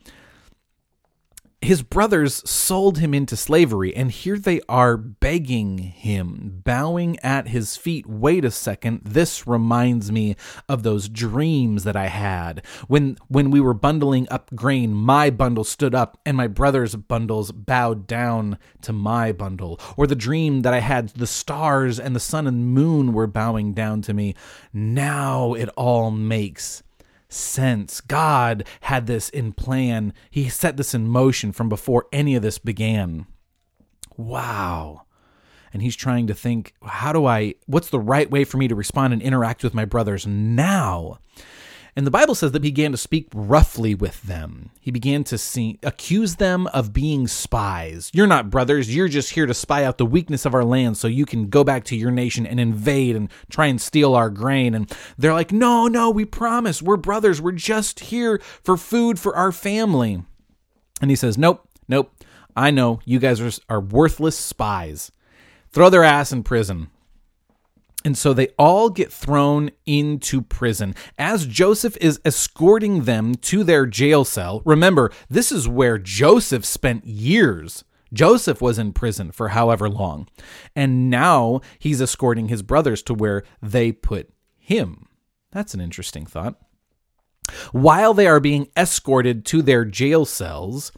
his 1.61 1.83
brothers 1.83 2.41
sold 2.49 2.97
him 2.97 3.13
into 3.13 3.37
slavery, 3.37 3.95
and 3.95 4.11
here 4.11 4.37
they 4.37 4.61
are 4.67 4.97
begging 4.97 5.77
him, 5.77 6.61
bowing 6.63 7.19
at 7.19 7.49
his 7.49 7.77
feet. 7.77 8.07
Wait 8.07 8.43
a 8.43 8.49
second, 8.49 9.01
this 9.03 9.45
reminds 9.45 10.11
me 10.11 10.35
of 10.67 10.81
those 10.81 11.07
dreams 11.07 11.83
that 11.83 11.95
I 11.95 12.07
had. 12.07 12.65
When 12.87 13.15
when 13.27 13.51
we 13.51 13.61
were 13.61 13.75
bundling 13.75 14.27
up 14.31 14.49
grain, 14.55 14.95
my 14.95 15.29
bundle 15.29 15.63
stood 15.63 15.93
up, 15.93 16.19
and 16.25 16.35
my 16.35 16.47
brother's 16.47 16.95
bundles 16.95 17.51
bowed 17.51 18.07
down 18.07 18.57
to 18.81 18.91
my 18.91 19.31
bundle. 19.31 19.79
Or 19.95 20.07
the 20.07 20.15
dream 20.15 20.63
that 20.63 20.73
I 20.73 20.79
had, 20.79 21.09
the 21.09 21.27
stars 21.27 21.99
and 21.99 22.15
the 22.15 22.19
sun 22.19 22.47
and 22.47 22.73
moon 22.73 23.13
were 23.13 23.27
bowing 23.27 23.73
down 23.73 24.01
to 24.03 24.15
me. 24.15 24.33
Now 24.73 25.53
it 25.53 25.69
all 25.77 26.09
makes 26.09 26.81
sense. 27.33 28.01
God 28.01 28.65
had 28.81 29.07
this 29.07 29.29
in 29.29 29.53
plan. 29.53 30.13
He 30.29 30.49
set 30.49 30.77
this 30.77 30.93
in 30.93 31.07
motion 31.07 31.51
from 31.51 31.69
before 31.69 32.07
any 32.11 32.35
of 32.35 32.41
this 32.41 32.57
began. 32.57 33.25
Wow. 34.17 35.03
And 35.73 35.81
he's 35.81 35.95
trying 35.95 36.27
to 36.27 36.33
think, 36.33 36.73
how 36.83 37.13
do 37.13 37.25
I, 37.25 37.55
what's 37.65 37.89
the 37.89 37.99
right 37.99 38.29
way 38.29 38.43
for 38.43 38.57
me 38.57 38.67
to 38.67 38.75
respond 38.75 39.13
and 39.13 39.21
interact 39.21 39.63
with 39.63 39.73
my 39.73 39.85
brothers 39.85 40.27
now? 40.27 41.19
And 41.95 42.07
the 42.07 42.11
Bible 42.11 42.35
says 42.35 42.53
that 42.53 42.63
he 42.63 42.71
began 42.71 42.91
to 42.91 42.97
speak 42.97 43.27
roughly 43.33 43.93
with 43.93 44.21
them. 44.23 44.69
He 44.79 44.91
began 44.91 45.25
to 45.25 45.37
see, 45.37 45.77
accuse 45.83 46.35
them 46.35 46.67
of 46.67 46.93
being 46.93 47.27
spies. 47.27 48.09
You're 48.13 48.27
not 48.27 48.49
brothers. 48.49 48.95
You're 48.95 49.09
just 49.09 49.31
here 49.31 49.45
to 49.45 49.53
spy 49.53 49.83
out 49.83 49.97
the 49.97 50.05
weakness 50.05 50.45
of 50.45 50.53
our 50.53 50.63
land 50.63 50.95
so 50.95 51.07
you 51.07 51.25
can 51.25 51.49
go 51.49 51.63
back 51.65 51.83
to 51.85 51.97
your 51.97 52.11
nation 52.11 52.47
and 52.47 52.59
invade 52.59 53.15
and 53.15 53.29
try 53.49 53.65
and 53.65 53.81
steal 53.81 54.15
our 54.15 54.29
grain. 54.29 54.73
And 54.73 54.89
they're 55.17 55.33
like, 55.33 55.51
no, 55.51 55.87
no, 55.87 56.09
we 56.09 56.23
promise. 56.23 56.81
We're 56.81 56.97
brothers. 56.97 57.41
We're 57.41 57.51
just 57.51 57.99
here 57.99 58.39
for 58.63 58.77
food 58.77 59.19
for 59.19 59.35
our 59.35 59.51
family. 59.51 60.23
And 61.01 61.09
he 61.09 61.15
says, 61.15 61.37
nope, 61.37 61.67
nope. 61.89 62.13
I 62.55 62.71
know 62.71 63.01
you 63.05 63.19
guys 63.19 63.41
are, 63.41 63.51
are 63.69 63.81
worthless 63.81 64.37
spies. 64.37 65.11
Throw 65.71 65.89
their 65.89 66.03
ass 66.03 66.31
in 66.31 66.43
prison. 66.43 66.89
And 68.03 68.17
so 68.17 68.33
they 68.33 68.49
all 68.57 68.89
get 68.89 69.11
thrown 69.11 69.69
into 69.85 70.41
prison. 70.41 70.95
As 71.17 71.45
Joseph 71.45 71.95
is 72.01 72.19
escorting 72.25 73.03
them 73.03 73.35
to 73.35 73.63
their 73.63 73.85
jail 73.85 74.25
cell, 74.25 74.61
remember, 74.65 75.11
this 75.29 75.51
is 75.51 75.67
where 75.67 75.97
Joseph 75.97 76.65
spent 76.65 77.05
years. 77.05 77.83
Joseph 78.13 78.61
was 78.61 78.79
in 78.79 78.91
prison 78.91 79.31
for 79.31 79.49
however 79.49 79.87
long. 79.87 80.27
And 80.75 81.09
now 81.09 81.61
he's 81.79 82.01
escorting 82.01 82.47
his 82.47 82.63
brothers 82.63 83.01
to 83.03 83.13
where 83.13 83.43
they 83.61 83.91
put 83.91 84.33
him. 84.57 85.07
That's 85.51 85.73
an 85.73 85.81
interesting 85.81 86.25
thought. 86.25 86.55
While 87.71 88.13
they 88.13 88.27
are 88.27 88.39
being 88.39 88.67
escorted 88.77 89.45
to 89.47 89.61
their 89.61 89.85
jail 89.85 90.25
cells, 90.25 90.91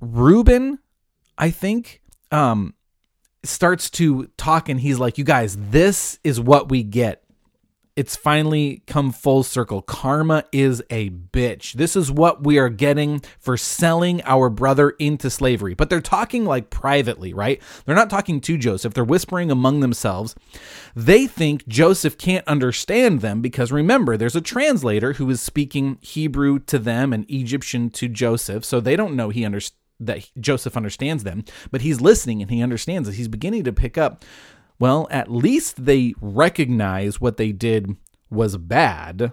Reuben, 0.00 0.78
I 1.38 1.50
think, 1.50 2.02
um, 2.30 2.74
starts 3.44 3.90
to 3.90 4.26
talk 4.36 4.68
and 4.68 4.80
he's 4.80 4.98
like, 4.98 5.18
You 5.18 5.24
guys, 5.24 5.56
this 5.56 6.18
is 6.24 6.40
what 6.40 6.68
we 6.68 6.82
get. 6.82 7.22
It's 7.94 8.16
finally 8.16 8.82
come 8.86 9.12
full 9.12 9.42
circle. 9.42 9.82
Karma 9.82 10.44
is 10.50 10.82
a 10.88 11.10
bitch. 11.10 11.74
This 11.74 11.94
is 11.94 12.10
what 12.10 12.42
we 12.42 12.58
are 12.58 12.70
getting 12.70 13.20
for 13.38 13.58
selling 13.58 14.22
our 14.24 14.48
brother 14.48 14.90
into 14.90 15.28
slavery. 15.28 15.74
But 15.74 15.90
they're 15.90 16.00
talking 16.00 16.46
like 16.46 16.70
privately, 16.70 17.34
right? 17.34 17.60
They're 17.84 17.94
not 17.94 18.08
talking 18.08 18.40
to 18.40 18.56
Joseph. 18.56 18.94
They're 18.94 19.04
whispering 19.04 19.50
among 19.50 19.80
themselves. 19.80 20.34
They 20.96 21.26
think 21.26 21.68
Joseph 21.68 22.16
can't 22.16 22.48
understand 22.48 23.20
them 23.20 23.42
because 23.42 23.70
remember, 23.70 24.16
there's 24.16 24.36
a 24.36 24.40
translator 24.40 25.14
who 25.14 25.28
is 25.28 25.42
speaking 25.42 25.98
Hebrew 26.00 26.60
to 26.60 26.78
them 26.78 27.12
and 27.12 27.30
Egyptian 27.30 27.90
to 27.90 28.08
Joseph. 28.08 28.64
So 28.64 28.80
they 28.80 28.96
don't 28.96 29.16
know 29.16 29.28
he 29.28 29.44
understands 29.44 29.81
that 30.06 30.30
Joseph 30.38 30.76
understands 30.76 31.24
them, 31.24 31.44
but 31.70 31.82
he's 31.82 32.00
listening 32.00 32.42
and 32.42 32.50
he 32.50 32.62
understands 32.62 33.08
it. 33.08 33.14
He's 33.14 33.28
beginning 33.28 33.64
to 33.64 33.72
pick 33.72 33.96
up. 33.98 34.24
Well, 34.78 35.06
at 35.10 35.30
least 35.30 35.84
they 35.84 36.14
recognize 36.20 37.20
what 37.20 37.36
they 37.36 37.52
did 37.52 37.96
was 38.30 38.56
bad. 38.56 39.32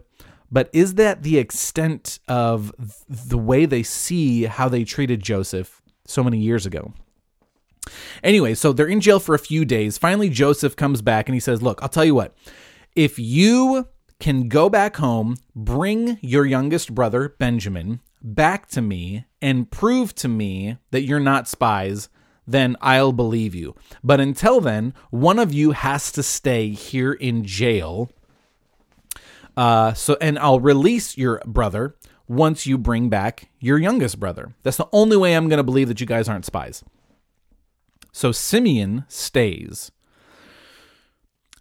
But 0.51 0.69
is 0.73 0.95
that 0.95 1.23
the 1.23 1.37
extent 1.37 2.19
of 2.27 2.73
the 3.07 3.37
way 3.37 3.65
they 3.65 3.83
see 3.83 4.45
how 4.45 4.67
they 4.67 4.83
treated 4.83 5.21
Joseph 5.21 5.81
so 6.05 6.23
many 6.23 6.39
years 6.39 6.65
ago? 6.65 6.93
Anyway, 8.23 8.53
so 8.55 8.73
they're 8.73 8.87
in 8.87 9.01
jail 9.01 9.19
for 9.19 9.35
a 9.35 9.39
few 9.39 9.65
days. 9.65 9.97
Finally, 9.97 10.29
Joseph 10.29 10.75
comes 10.75 11.01
back 11.01 11.27
and 11.27 11.33
he 11.33 11.39
says, 11.39 11.61
Look, 11.61 11.81
I'll 11.81 11.89
tell 11.89 12.05
you 12.05 12.15
what. 12.15 12.35
If 12.95 13.19
you 13.19 13.87
can 14.19 14.49
go 14.49 14.69
back 14.69 14.97
home, 14.97 15.37
bring 15.55 16.17
your 16.21 16.45
youngest 16.45 16.93
brother, 16.93 17.35
Benjamin, 17.39 18.01
back 18.21 18.67
to 18.69 18.81
me 18.81 19.25
and 19.41 19.69
prove 19.69 20.13
to 20.15 20.27
me 20.27 20.77
that 20.91 21.03
you're 21.03 21.19
not 21.19 21.47
spies, 21.47 22.09
then 22.45 22.75
I'll 22.81 23.11
believe 23.11 23.53
you. 23.53 23.75
But 24.03 24.19
until 24.19 24.59
then, 24.59 24.93
one 25.11 25.39
of 25.39 25.53
you 25.53 25.71
has 25.71 26.11
to 26.13 26.23
stay 26.23 26.69
here 26.69 27.13
in 27.13 27.43
jail. 27.43 28.11
Uh, 29.55 29.93
so, 29.93 30.17
and 30.19 30.39
I'll 30.39 30.59
release 30.59 31.17
your 31.17 31.41
brother 31.45 31.95
once 32.27 32.65
you 32.65 32.77
bring 32.77 33.09
back 33.09 33.49
your 33.59 33.77
youngest 33.77 34.19
brother. 34.19 34.53
That's 34.63 34.77
the 34.77 34.87
only 34.91 35.17
way 35.17 35.35
I'm 35.35 35.49
going 35.49 35.57
to 35.57 35.63
believe 35.63 35.87
that 35.89 35.99
you 35.99 36.07
guys 36.07 36.29
aren't 36.29 36.45
spies. 36.45 36.83
So 38.11 38.31
Simeon 38.31 39.05
stays. 39.07 39.91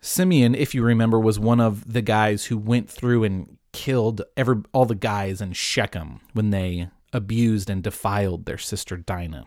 Simeon, 0.00 0.54
if 0.54 0.74
you 0.74 0.82
remember, 0.82 1.18
was 1.18 1.38
one 1.38 1.60
of 1.60 1.92
the 1.92 2.02
guys 2.02 2.46
who 2.46 2.56
went 2.56 2.88
through 2.88 3.24
and 3.24 3.58
killed 3.72 4.22
every 4.36 4.62
all 4.72 4.86
the 4.86 4.94
guys 4.94 5.40
in 5.40 5.52
Shechem 5.52 6.20
when 6.32 6.50
they 6.50 6.88
abused 7.12 7.70
and 7.70 7.82
defiled 7.82 8.44
their 8.44 8.58
sister 8.58 8.96
Dinah. 8.96 9.46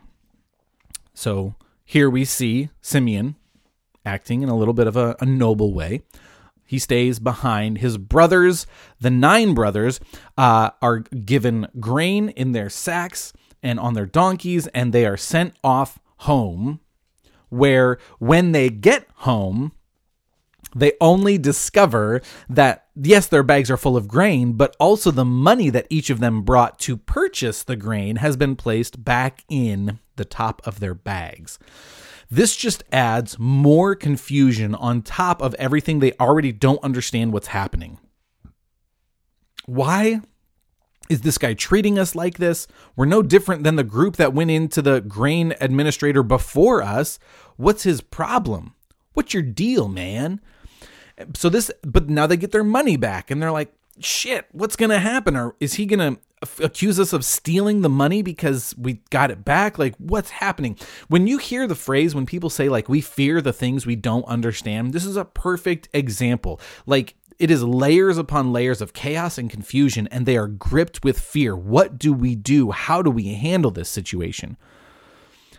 So 1.13 1.55
here 1.83 2.09
we 2.09 2.25
see 2.25 2.69
Simeon 2.81 3.35
acting 4.05 4.41
in 4.41 4.49
a 4.49 4.55
little 4.55 4.73
bit 4.73 4.87
of 4.87 4.97
a, 4.97 5.15
a 5.19 5.25
noble 5.25 5.73
way. 5.73 6.01
He 6.65 6.79
stays 6.79 7.19
behind. 7.19 7.79
His 7.79 7.97
brothers, 7.97 8.65
the 8.99 9.09
nine 9.09 9.53
brothers, 9.53 9.99
uh, 10.37 10.69
are 10.81 10.99
given 10.99 11.67
grain 11.79 12.29
in 12.29 12.53
their 12.53 12.69
sacks 12.69 13.33
and 13.61 13.79
on 13.79 13.93
their 13.93 14.05
donkeys, 14.05 14.67
and 14.67 14.93
they 14.93 15.05
are 15.05 15.17
sent 15.17 15.53
off 15.63 15.99
home. 16.17 16.79
Where 17.49 17.97
when 18.19 18.53
they 18.53 18.69
get 18.69 19.05
home, 19.15 19.73
they 20.73 20.93
only 21.01 21.37
discover 21.37 22.21
that 22.47 22.80
yes, 22.95 23.27
their 23.27 23.43
bags 23.43 23.69
are 23.71 23.77
full 23.77 23.97
of 23.97 24.07
grain, 24.07 24.53
but 24.53 24.75
also 24.79 25.11
the 25.11 25.25
money 25.25 25.69
that 25.69 25.87
each 25.89 26.09
of 26.09 26.19
them 26.19 26.41
brought 26.41 26.79
to 26.79 26.97
purchase 26.97 27.63
the 27.63 27.75
grain 27.75 28.17
has 28.17 28.37
been 28.37 28.55
placed 28.55 29.03
back 29.03 29.43
in 29.49 29.99
the 30.15 30.25
top 30.25 30.61
of 30.65 30.79
their 30.79 30.93
bags. 30.93 31.59
This 32.29 32.55
just 32.55 32.83
adds 32.91 33.37
more 33.37 33.93
confusion 33.93 34.73
on 34.73 35.01
top 35.01 35.41
of 35.41 35.53
everything 35.55 35.99
they 35.99 36.13
already 36.13 36.53
don't 36.53 36.83
understand 36.83 37.33
what's 37.33 37.47
happening. 37.47 37.99
Why 39.65 40.21
is 41.09 41.21
this 41.21 41.37
guy 41.37 41.53
treating 41.53 41.99
us 41.99 42.15
like 42.15 42.37
this? 42.37 42.67
We're 42.95 43.05
no 43.05 43.21
different 43.21 43.63
than 43.63 43.75
the 43.75 43.83
group 43.83 44.15
that 44.15 44.33
went 44.33 44.49
into 44.49 44.81
the 44.81 45.01
grain 45.01 45.53
administrator 45.59 46.23
before 46.23 46.81
us. 46.81 47.19
What's 47.57 47.83
his 47.83 47.99
problem? 47.99 48.75
What's 49.13 49.33
your 49.33 49.43
deal, 49.43 49.89
man? 49.89 50.39
So 51.35 51.49
this, 51.49 51.71
but 51.83 52.09
now 52.09 52.27
they 52.27 52.37
get 52.37 52.51
their 52.51 52.63
money 52.63 52.97
back 52.97 53.31
and 53.31 53.41
they're 53.41 53.51
like, 53.51 53.73
shit, 53.99 54.47
what's 54.51 54.75
to 54.89 54.99
happen? 54.99 55.35
Or 55.35 55.55
is 55.59 55.75
he 55.75 55.85
to 55.99 56.19
accuse 56.63 56.99
us 56.99 57.13
of 57.13 57.23
stealing 57.23 57.81
the 57.81 57.89
money 57.89 58.21
because 58.21 58.73
we 58.77 59.01
got 59.09 59.31
it 59.31 59.45
back? 59.45 59.77
Like, 59.77 59.95
what's 59.97 60.31
happening? 60.31 60.77
When 61.07 61.27
you 61.27 61.37
hear 61.37 61.67
the 61.67 61.75
phrase, 61.75 62.15
when 62.15 62.25
people 62.25 62.49
say, 62.49 62.69
like, 62.69 62.89
we 62.89 63.01
fear 63.01 63.41
the 63.41 63.53
things 63.53 63.85
we 63.85 63.95
don't 63.95 64.25
understand, 64.25 64.93
this 64.93 65.05
is 65.05 65.17
a 65.17 65.25
perfect 65.25 65.89
example. 65.93 66.59
Like, 66.85 67.15
it 67.37 67.49
is 67.49 67.63
layers 67.63 68.17
upon 68.17 68.53
layers 68.53 68.81
of 68.81 68.93
chaos 68.93 69.37
and 69.37 69.49
confusion, 69.49 70.07
and 70.07 70.25
they 70.25 70.37
are 70.37 70.47
gripped 70.47 71.03
with 71.03 71.19
fear. 71.19 71.55
What 71.55 71.97
do 71.97 72.13
we 72.13 72.35
do? 72.35 72.71
How 72.71 73.01
do 73.01 73.09
we 73.09 73.33
handle 73.33 73.71
this 73.71 73.89
situation? 73.89 74.57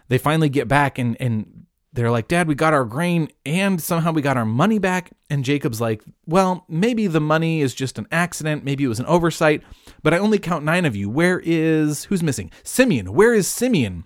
They 0.09 0.19
finally 0.19 0.49
get 0.49 0.69
back 0.69 0.99
and, 0.99 1.17
and 1.21 1.67
they're 1.93 2.11
like, 2.11 2.29
Dad, 2.29 2.49
we 2.49 2.55
got 2.55 2.73
our 2.73 2.85
grain 2.85 3.29
and 3.45 3.81
somehow 3.81 4.13
we 4.13 4.23
got 4.23 4.37
our 4.39 4.47
money 4.47 4.79
back. 4.79 5.11
And 5.29 5.45
Jacob's 5.45 5.81
like, 5.81 6.03
Well, 6.27 6.65
maybe 6.69 7.07
the 7.07 7.21
money 7.21 7.61
is 7.61 7.75
just 7.75 7.99
an 7.99 8.07
accident. 8.11 8.65
Maybe 8.65 8.85
it 8.85 8.89
was 8.89 9.01
an 9.01 9.07
oversight, 9.07 9.63
but 10.03 10.15
I 10.15 10.19
only 10.19 10.39
count 10.39 10.65
nine 10.65 10.85
of 10.85 10.97
you. 10.97 11.11
Where 11.11 11.41
is, 11.45 12.05
who's 12.05 12.23
missing? 12.23 12.51
Simeon. 12.63 13.13
Where 13.13 13.35
is 13.35 13.47
Simeon? 13.47 14.05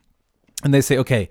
And 0.64 0.74
they 0.74 0.80
say, 0.80 0.98
Okay, 0.98 1.30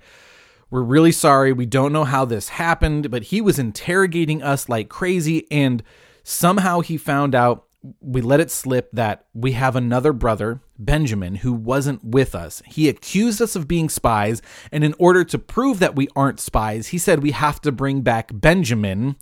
we're 0.70 0.82
really 0.82 1.12
sorry. 1.12 1.52
We 1.54 1.66
don't 1.66 1.94
know 1.94 2.06
how 2.06 2.26
this 2.26 2.50
happened, 2.50 3.12
but 3.12 3.24
he 3.24 3.42
was 3.42 3.60
interrogating 3.60 4.42
us 4.42 4.70
like 4.70 4.90
crazy. 4.90 5.50
And 5.52 5.84
somehow 6.24 6.80
he 6.80 6.98
found 6.98 7.36
out 7.36 7.66
we 8.00 8.22
let 8.22 8.40
it 8.40 8.50
slip 8.50 8.90
that 8.94 9.26
we 9.34 9.52
have 9.52 9.76
another 9.76 10.14
brother, 10.14 10.62
Benjamin, 10.78 11.36
who 11.36 11.54
wasn't 11.54 12.04
with 12.04 12.36
us. 12.36 12.62
He 12.66 12.90
accused 12.90 13.42
us 13.42 13.56
of 13.56 13.68
being 13.68 13.90
spies, 13.90 14.42
and 14.72 14.84
in 14.84 14.94
order 15.00 15.24
to 15.24 15.40
prove 15.40 15.80
that 15.80 15.96
we 15.96 16.08
aren't 16.16 16.40
spies, 16.40 16.88
he 16.88 16.98
said 16.98 17.22
we 17.22 17.32
have 17.32 17.62
to 17.62 17.72
bring 17.72 18.02
back 18.02 18.32
Benjamin, 18.34 19.16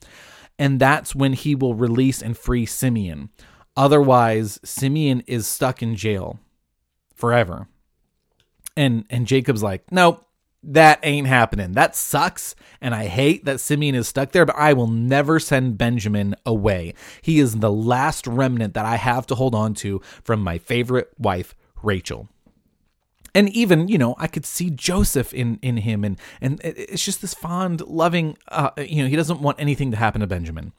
and 0.57 0.79
that's 0.79 1.15
when 1.15 1.33
he 1.33 1.55
will 1.55 1.75
release 1.75 2.22
and 2.22 2.38
free 2.38 2.65
Simeon. 2.65 3.29
Otherwise, 3.75 4.60
Simeon 4.63 5.24
is 5.27 5.48
stuck 5.48 5.81
in 5.81 5.95
jail 5.95 6.39
forever. 7.15 7.67
And 8.75 9.05
and 9.10 9.27
Jacob's 9.27 9.63
like, 9.63 9.91
"Nope, 9.91 10.22
that 10.63 11.00
ain't 11.03 11.27
happening. 11.27 11.74
That 11.74 11.96
sucks. 11.96 12.55
And 12.82 12.96
I 12.96 13.05
hate 13.05 13.46
that 13.46 13.60
Simeon 13.60 13.96
is 13.96 14.08
stuck 14.08 14.32
there, 14.32 14.46
but 14.46 14.58
I 14.58 14.74
will 14.74 14.88
never 14.88 15.39
send 15.39 15.77
Benjamin 15.77 16.36
away. 16.46 16.93
He 17.22 17.39
is 17.39 17.58
the 17.60 17.72
last 17.72 18.27
remnant 18.27 18.74
that 18.74 18.86
I 18.86 18.96
have 18.96 19.27
to 19.27 19.36
hold 19.36 19.55
on 19.55 19.74
to 19.75 20.01
from 20.24 20.41
my 20.41 20.58
favorite 20.58 21.12
wife, 21.17 21.55
Rachel. 21.82 22.29
And 23.36 23.50
even, 23.50 23.88
you 23.88 23.98
know, 23.98 24.15
I 24.20 24.27
could 24.27 24.46
see 24.46 24.70
Joseph 24.70 25.34
in, 25.34 25.58
in 25.62 25.77
him. 25.77 26.03
And, 26.03 26.20
and 26.39 26.62
it's 26.63 27.03
just 27.03 27.22
this 27.22 27.34
fond, 27.34 27.82
loving, 27.82 28.38
uh, 28.50 28.70
you 28.77 29.03
know, 29.03 29.10
he 29.10 29.15
doesn't 29.15 29.41
want 29.41 29.60
anything 29.60 29.91
to 29.91 29.98
happen 29.98 30.22
to 30.22 30.27
Benjamin. 30.27 30.72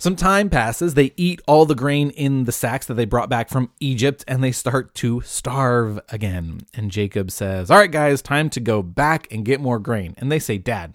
Some 0.00 0.14
time 0.14 0.48
passes. 0.48 0.94
They 0.94 1.12
eat 1.16 1.42
all 1.48 1.66
the 1.66 1.74
grain 1.74 2.10
in 2.10 2.44
the 2.44 2.52
sacks 2.52 2.86
that 2.86 2.94
they 2.94 3.04
brought 3.04 3.28
back 3.28 3.48
from 3.48 3.72
Egypt 3.80 4.24
and 4.28 4.44
they 4.44 4.52
start 4.52 4.94
to 4.96 5.20
starve 5.22 5.98
again. 6.10 6.60
And 6.72 6.92
Jacob 6.92 7.32
says, 7.32 7.68
All 7.68 7.78
right, 7.78 7.90
guys, 7.90 8.22
time 8.22 8.48
to 8.50 8.60
go 8.60 8.80
back 8.80 9.26
and 9.32 9.44
get 9.44 9.60
more 9.60 9.80
grain. 9.80 10.14
And 10.18 10.30
they 10.30 10.38
say, 10.38 10.56
Dad, 10.56 10.94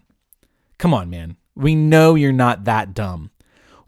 come 0.77 0.93
on, 0.93 1.09
man. 1.09 1.35
We 1.53 1.75
know 1.75 2.15
you're 2.15 2.31
not 2.31 2.63
that 2.63 2.93
dumb. 2.93 3.31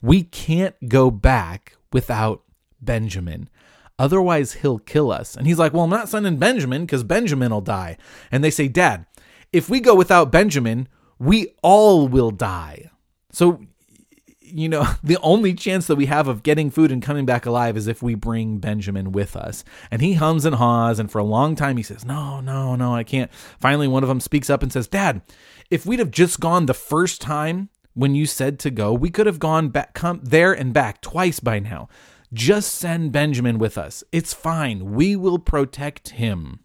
We 0.02 0.22
can't 0.22 0.76
go 0.90 1.10
back 1.10 1.78
without 1.94 2.44
Benjamin. 2.82 3.50
Otherwise, 3.98 4.56
he'll 4.56 4.80
kill 4.80 5.12
us. 5.14 5.38
And 5.38 5.48
he's 5.48 5.58
like, 5.58 5.72
Well, 5.72 5.84
I'm 5.84 5.90
not 5.90 6.10
sending 6.10 6.36
Benjamin 6.36 6.86
because 6.86 7.06
Benjamin 7.06 7.54
will 7.54 7.62
die. 7.62 7.96
And 8.34 8.44
they 8.44 8.52
say, 8.52 8.68
Dad, 8.68 9.06
if 9.54 9.70
we 9.70 9.80
go 9.80 9.96
without 9.96 10.30
Benjamin, 10.30 10.90
we 11.18 11.54
all 11.64 12.10
will 12.10 12.32
die. 12.32 12.92
So 13.32 13.62
you 14.56 14.70
know, 14.70 14.88
the 15.04 15.18
only 15.22 15.54
chance 15.54 15.88
that 15.88 15.98
we 15.98 16.06
have 16.06 16.28
of 16.28 16.44
getting 16.44 16.72
food 16.72 16.92
and 16.92 17.02
coming 17.02 17.26
back 17.26 17.46
alive 17.46 17.76
is 17.76 17.88
if 17.88 18.02
we 18.02 18.16
bring 18.16 18.58
Benjamin 18.58 19.12
with 19.12 19.36
us. 19.36 19.64
And 19.92 20.02
he 20.02 20.14
hums 20.14 20.46
and 20.46 20.56
haws, 20.56 20.98
and 20.98 21.12
for 21.12 21.20
a 21.20 21.24
long 21.24 21.56
time 21.56 21.78
he 21.78 21.84
says, 21.84 22.06
No, 22.06 22.40
no, 22.40 22.76
no, 22.76 22.96
I 22.96 23.04
can't. 23.04 23.32
Finally, 23.60 23.90
one 23.90 24.04
of 24.04 24.10
them 24.10 24.22
speaks 24.22 24.50
up 24.50 24.64
and 24.64 24.72
says, 24.72 24.88
Dad, 24.88 25.22
if 25.70 25.86
we'd 25.86 26.00
have 26.00 26.12
just 26.12 26.40
gone 26.40 26.66
the 26.66 26.74
first 26.74 27.22
time 27.22 27.70
when 27.94 28.14
you 28.14 28.26
said 28.26 28.60
to 28.60 28.70
go, 28.70 28.94
we 28.94 29.10
could 29.10 29.26
have 29.26 29.40
gone 29.40 29.70
back 29.70 29.94
come 29.94 30.20
there 30.24 30.54
and 30.54 30.74
back 30.74 31.02
twice 31.02 31.40
by 31.40 31.60
now. 31.60 31.88
Just 32.34 32.76
send 32.76 33.12
Benjamin 33.12 33.58
with 33.58 33.78
us. 33.78 34.04
It's 34.12 34.34
fine. 34.34 34.94
We 34.94 35.16
will 35.16 35.40
protect 35.40 36.10
him. 36.10 36.60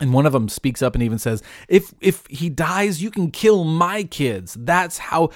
And 0.00 0.12
one 0.12 0.26
of 0.26 0.32
them 0.32 0.48
speaks 0.48 0.82
up 0.82 0.94
and 0.94 1.02
even 1.02 1.18
says, 1.18 1.42
"If 1.68 1.94
if 2.00 2.26
he 2.28 2.50
dies, 2.50 3.02
you 3.02 3.10
can 3.10 3.30
kill 3.30 3.64
my 3.64 4.02
kids." 4.02 4.54
That's 4.58 4.98
how 4.98 5.30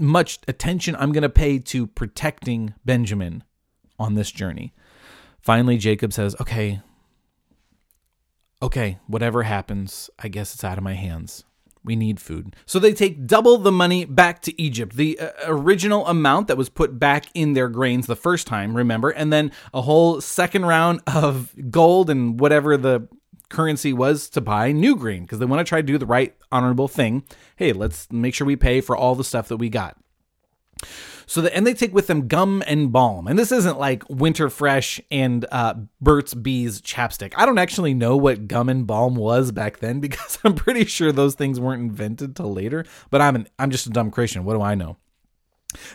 much 0.00 0.38
attention 0.48 0.96
I'm 0.96 1.12
going 1.12 1.22
to 1.22 1.28
pay 1.28 1.58
to 1.58 1.86
protecting 1.86 2.74
Benjamin 2.84 3.44
on 3.98 4.14
this 4.14 4.30
journey. 4.30 4.72
Finally, 5.40 5.78
Jacob 5.78 6.12
says, 6.12 6.34
Okay, 6.40 6.80
okay, 8.62 8.98
whatever 9.06 9.42
happens, 9.42 10.10
I 10.18 10.28
guess 10.28 10.54
it's 10.54 10.64
out 10.64 10.78
of 10.78 10.84
my 10.84 10.94
hands. 10.94 11.44
We 11.82 11.96
need 11.96 12.20
food. 12.20 12.56
So 12.66 12.78
they 12.78 12.92
take 12.92 13.26
double 13.26 13.56
the 13.56 13.72
money 13.72 14.04
back 14.04 14.42
to 14.42 14.60
Egypt, 14.60 14.96
the 14.96 15.18
uh, 15.18 15.30
original 15.46 16.06
amount 16.06 16.48
that 16.48 16.58
was 16.58 16.68
put 16.68 16.98
back 16.98 17.26
in 17.32 17.54
their 17.54 17.68
grains 17.68 18.06
the 18.06 18.16
first 18.16 18.46
time, 18.46 18.76
remember, 18.76 19.08
and 19.08 19.32
then 19.32 19.50
a 19.72 19.80
whole 19.80 20.20
second 20.20 20.66
round 20.66 21.00
of 21.06 21.54
gold 21.70 22.10
and 22.10 22.38
whatever 22.38 22.76
the 22.76 23.08
currency 23.50 23.92
was 23.92 24.30
to 24.30 24.40
buy 24.40 24.72
new 24.72 24.96
grain 24.96 25.22
because 25.22 25.38
they 25.38 25.46
want 25.46 25.60
to 25.60 25.68
try 25.68 25.80
to 25.80 25.86
do 25.86 25.98
the 25.98 26.06
right 26.06 26.34
honorable 26.50 26.88
thing. 26.88 27.24
Hey, 27.56 27.72
let's 27.72 28.10
make 28.10 28.34
sure 28.34 28.46
we 28.46 28.56
pay 28.56 28.80
for 28.80 28.96
all 28.96 29.14
the 29.14 29.24
stuff 29.24 29.48
that 29.48 29.58
we 29.58 29.68
got. 29.68 29.96
So 31.26 31.42
the, 31.42 31.54
and 31.54 31.64
they 31.64 31.74
take 31.74 31.94
with 31.94 32.08
them 32.08 32.26
gum 32.26 32.60
and 32.66 32.90
balm. 32.90 33.28
And 33.28 33.38
this 33.38 33.52
isn't 33.52 33.78
like 33.78 34.02
Winter 34.08 34.50
Fresh 34.50 35.00
and 35.12 35.46
uh, 35.52 35.74
Burt's 36.00 36.34
Bees 36.34 36.80
chapstick. 36.80 37.34
I 37.36 37.46
don't 37.46 37.58
actually 37.58 37.94
know 37.94 38.16
what 38.16 38.48
gum 38.48 38.68
and 38.68 38.84
balm 38.84 39.14
was 39.14 39.52
back 39.52 39.78
then 39.78 40.00
because 40.00 40.38
I'm 40.42 40.54
pretty 40.54 40.86
sure 40.86 41.12
those 41.12 41.34
things 41.36 41.60
weren't 41.60 41.82
invented 41.82 42.34
till 42.34 42.52
later. 42.52 42.84
But 43.10 43.20
I'm 43.20 43.36
an, 43.36 43.48
I'm 43.58 43.70
just 43.70 43.86
a 43.86 43.90
dumb 43.90 44.10
Christian. 44.10 44.44
What 44.44 44.54
do 44.54 44.62
I 44.62 44.74
know? 44.74 44.96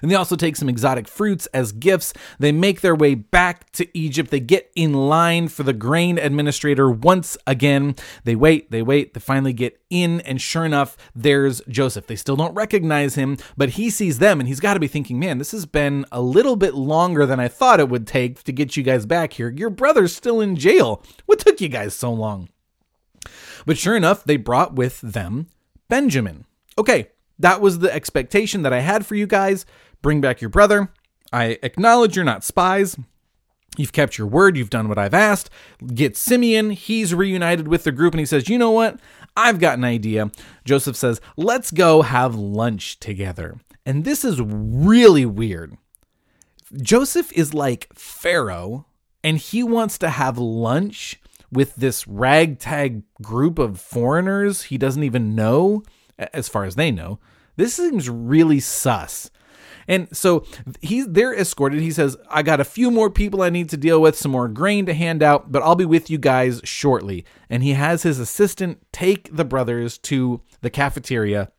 And 0.01 0.10
they 0.10 0.15
also 0.15 0.36
take 0.36 0.55
some 0.55 0.70
exotic 0.70 1.08
fruits 1.08 1.48
as 1.48 1.72
gifts. 1.72 2.13
They 2.39 2.51
make 2.51 2.82
their 2.82 2.96
way 2.96 3.15
back 3.15 3.72
to 3.74 3.98
Egypt. 3.98 4.32
They 4.32 4.39
get 4.39 4.72
in 4.75 4.94
line 4.94 5.48
for 5.48 5.63
the 5.63 5.74
grain 5.74 6.17
administrator 6.17 6.89
once 6.89 7.38
again. 7.46 7.96
They 8.24 8.36
wait, 8.36 8.72
they 8.72 8.82
wait, 8.82 9.13
they 9.13 9.20
finally 9.20 9.53
get 9.53 9.79
in, 9.89 10.22
and 10.22 10.41
sure 10.41 10.65
enough, 10.65 10.98
there's 11.15 11.62
Joseph. 11.67 12.08
They 12.08 12.15
still 12.15 12.36
don't 12.36 12.53
recognize 12.53 13.15
him, 13.15 13.38
but 13.55 13.70
he 13.72 13.89
sees 13.89 14.20
them 14.20 14.39
and 14.39 14.48
he's 14.48 14.60
got 14.60 14.74
to 14.75 14.79
be 14.79 14.88
thinking, 14.88 15.20
man, 15.20 15.38
this 15.38 15.51
has 15.51 15.65
been 15.65 16.05
a 16.12 16.22
little 16.22 16.55
bit 16.55 16.74
longer 16.74 17.25
than 17.25 17.39
I 17.39 17.48
thought 17.48 17.79
it 17.79 17.89
would 17.89 18.08
take 18.08 18.44
to 18.44 18.51
get 18.51 18.75
you 18.75 18.84
guys 18.84 19.05
back 19.05 19.34
here. 19.34 19.50
Your 19.50 19.70
brother's 19.70 20.15
still 20.15 20.41
in 20.41 20.55
jail. 20.55 21.03
What 21.25 21.39
took 21.39 21.62
you 21.62 21.70
guys 21.70 21.94
so 21.94 22.12
long? 22.12 22.50
But 23.65 23.77
sure 23.77 23.96
enough, 23.96 24.24
they 24.24 24.38
brought 24.38 24.75
with 24.75 25.01
them 25.01 25.48
Benjamin. 25.88 26.46
Okay, 26.77 27.10
that 27.39 27.62
was 27.62 27.80
the 27.80 27.94
expectation 27.94 28.62
that 28.63 28.74
I 28.74 28.80
had 28.80 29.06
for 29.06 29.15
you 29.15 29.27
guys. 29.27 29.65
Bring 30.01 30.22
back 30.22 30.42
your 30.42 30.50
brother. 30.50 30.92
I 31.34 31.58
acknowledge 31.63 32.15
you're 32.15 32.25
not 32.25 32.44
spies. 32.44 32.98
You've 33.77 33.94
kept 33.94 34.18
your 34.18 34.27
word. 34.27 34.56
You've 34.58 34.70
done 34.70 34.88
what 34.88 34.98
I've 34.98 35.13
asked. 35.13 35.50
Get 35.94 36.15
Simeon. 36.15 36.72
He's 36.72 37.13
reunited 37.13 37.68
with 37.68 37.84
the 37.84 37.92
group 37.92 38.13
and 38.13 38.20
he 38.20 38.25
says, 38.25 38.48
You 38.48 38.58
know 38.58 38.72
what? 38.72 39.00
I've 39.36 39.60
got 39.60 39.77
an 39.77 39.84
idea. 39.84 40.32
Joseph 40.63 40.96
says, 40.96 41.20
Let's 41.36 41.72
go 41.72 42.01
have 42.01 42.36
lunch 42.36 43.00
together. 43.00 43.60
And 43.86 44.04
this 44.04 44.24
is 44.24 44.42
really 44.42 45.25
weird. 45.25 45.77
Joseph 46.82 47.32
is 47.34 47.54
like 47.54 47.88
Pharaoh 47.94 48.86
and 49.24 49.38
he 49.38 49.63
wants 49.63 49.98
to 50.00 50.10
have 50.10 50.38
lunch 50.38 51.20
with 51.51 51.75
this 51.75 52.08
ragtag 52.08 53.04
group 53.22 53.60
of 53.60 53.80
foreigners 53.80 54.63
he 54.63 54.77
doesn't 54.77 55.04
even 55.04 55.36
know 55.36 55.84
as 56.18 56.50
far 56.50 56.66
as 56.66 56.76
they 56.76 56.92
know. 56.92 57.20
This 57.56 57.76
seems 57.76 58.10
really 58.10 58.60
sus. 58.60 59.32
And 59.88 60.16
so 60.16 60.46
he's 60.82 61.08
they're 61.08 61.34
escorted. 61.34 61.82
He 61.82 61.92
says, 61.92 62.18
I 62.30 62.42
got 62.42 62.60
a 62.60 62.66
few 62.66 62.90
more 62.90 63.10
people 63.10 63.42
I 63.42 63.50
need 63.50 63.70
to 63.70 63.78
deal 63.78 64.02
with, 64.02 64.18
some 64.18 64.32
more 64.32 64.48
grain 64.48 64.86
to 64.88 64.94
hand 64.94 65.22
out, 65.22 65.52
but 65.52 65.62
I'll 65.62 65.76
be 65.76 65.86
with 65.86 66.10
you 66.10 66.18
guys 66.18 66.60
shortly. 66.64 67.24
And 67.50 67.62
he 67.62 67.74
has 67.74 68.04
his 68.04 68.20
assistant 68.20 68.86
take 68.92 69.36
the 69.36 69.46
brothers 69.46 69.98
to 70.00 70.42
the 70.62 70.70
cafeteria 70.70 71.51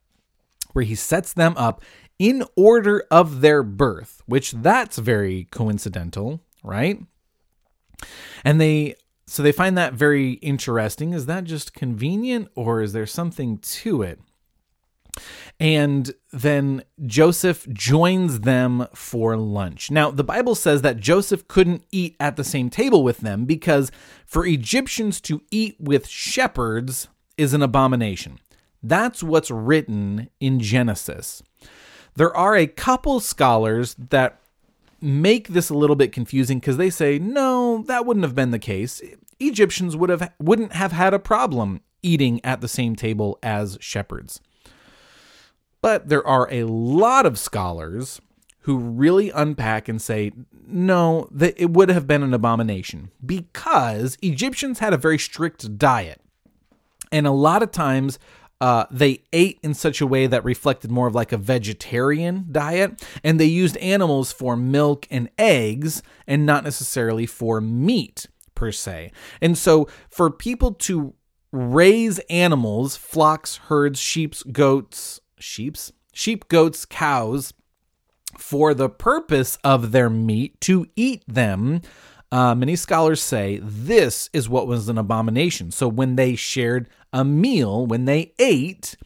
where 0.73 0.85
he 0.85 0.95
sets 0.95 1.33
them 1.33 1.55
up 1.57 1.83
in 2.19 2.42
order 2.57 3.05
of 3.11 3.40
their 3.40 3.62
birth, 3.62 4.23
which 4.27 4.53
that's 4.53 4.99
very 4.99 5.45
coincidental, 5.45 6.40
right? 6.64 7.01
And 8.45 8.61
they 8.61 8.97
so 9.29 9.42
they 9.42 9.53
find 9.53 9.77
that 9.77 9.95
very 9.95 10.33
interesting. 10.35 11.12
Is 11.12 11.27
that 11.27 11.45
just 11.45 11.75
convenient 11.75 12.49
or 12.55 12.81
is 12.81 12.92
there 12.92 13.07
something 13.07 13.59
to 13.59 14.03
it? 14.03 14.21
And 15.59 16.12
then 16.33 16.83
Joseph 17.07 17.68
joins 17.68 18.40
them 18.40 18.87
for 18.94 19.37
lunch. 19.37 19.90
Now, 19.90 20.11
the 20.11 20.24
Bible 20.24 20.55
says 20.55 20.83
that 20.83 20.98
Joseph 20.98 21.48
couldn't 21.48 21.85
eat 21.90 22.16
at 22.20 22.37
the 22.37 22.44
same 22.44 22.70
table 22.70 23.02
with 23.02 23.18
them 23.18 23.44
because 23.44 23.90
for 24.26 24.46
Egyptians 24.46 25.20
to 25.22 25.42
eat 25.50 25.76
with 25.81 26.07
shepherds 26.07 27.09
is 27.37 27.55
an 27.55 27.62
abomination. 27.62 28.38
That's 28.83 29.22
what's 29.22 29.50
written 29.50 30.29
in 30.40 30.61
Genesis. 30.61 31.42
There 32.14 32.35
are 32.35 32.57
a 32.57 32.66
couple 32.66 33.20
scholars 33.20 33.94
that 34.11 34.40
make 35.00 35.48
this 35.48 35.68
a 35.68 35.74
little 35.74 35.96
bit 35.96 36.12
confusing 36.12 36.59
because 36.59 36.76
they 36.76 36.90
say, 36.90 37.18
no, 37.18 37.85
that 37.87 38.07
wouldn't 38.07 38.24
have 38.24 38.35
been 38.35 38.50
the 38.50 38.59
case. 38.59 39.02
Egyptians 39.38 39.96
would 39.96 40.09
have 40.09 40.33
wouldn't 40.38 40.72
have 40.72 40.92
had 40.92 41.12
a 41.12 41.18
problem 41.18 41.83
eating 42.02 42.40
at 42.44 42.61
the 42.61 42.68
same 42.68 42.96
table 42.96 43.38
as 43.42 43.76
shepherds. 43.81 44.40
But 45.83 46.09
there 46.09 46.27
are 46.27 46.49
a 46.51 46.65
lot 46.65 47.27
of 47.27 47.39
scholars 47.39 48.21
who 48.61 48.79
really 48.79 49.31
unpack 49.31 49.89
and 49.89 50.03
say, 50.03 50.33
no, 50.67 51.29
that 51.31 51.55
it 51.57 51.71
would 51.71 51.89
have 51.89 52.07
been 52.07 52.25
an 52.25 52.35
abomination 52.35 53.12
because 53.25 54.19
Egyptians 54.23 54.81
had 54.81 54.93
a 54.93 54.97
very 54.99 55.19
strict 55.19 55.79
diet. 55.79 56.21
And 57.12 57.27
a 57.27 57.31
lot 57.31 57.62
of 57.62 57.71
times 57.71 58.19
uh, 58.61 58.87
they 58.91 59.23
ate 59.33 59.61
in 59.62 59.75
such 59.75 60.01
a 60.01 60.07
way 60.07 60.27
that 60.27 60.43
reflected 60.45 60.91
more 60.91 61.07
of 61.07 61.15
like 61.15 61.31
a 61.31 61.37
vegetarian 61.37 62.47
diet, 62.51 63.07
and 63.23 63.39
they 63.39 63.45
used 63.45 63.77
animals 63.77 64.33
for 64.33 64.57
milk 64.57 65.07
and 65.11 65.31
eggs 65.39 66.03
and 66.27 66.47
not 66.47 66.65
necessarily 66.65 67.27
for 67.27 67.61
meat 67.61 68.27
per 68.55 68.73
se. 68.73 69.12
And 69.41 69.57
so 69.57 69.89
for 70.11 70.31
people 70.31 70.73
to 70.73 71.15
raise 71.53 72.19
animals, 72.31 72.97
flocks, 72.97 73.59
herds, 73.69 74.01
sheep, 74.01 74.35
goats, 74.51 75.21
sheeps, 75.38 75.92
sheep, 76.12 76.49
goats, 76.49 76.85
cows, 76.85 77.53
for 78.38 78.75
the 78.75 78.88
purpose 78.88 79.59
of 79.64 79.92
their 79.92 80.11
meat 80.11 80.61
to 80.62 80.87
eat 80.96 81.22
them. 81.27 81.81
Uh, 82.33 82.55
many 82.55 82.77
scholars 82.77 83.22
say 83.22 83.61
this 83.62 84.29
is 84.33 84.49
what 84.49 84.66
was 84.66 84.88
an 84.88 84.99
abomination. 84.99 85.70
So 85.70 85.88
when 85.88 86.16
they 86.16 86.35
shared 86.35 86.88
a 87.12 87.25
meal, 87.25 87.87
when 87.87 88.05
they 88.05 88.35
ate, 88.38 88.96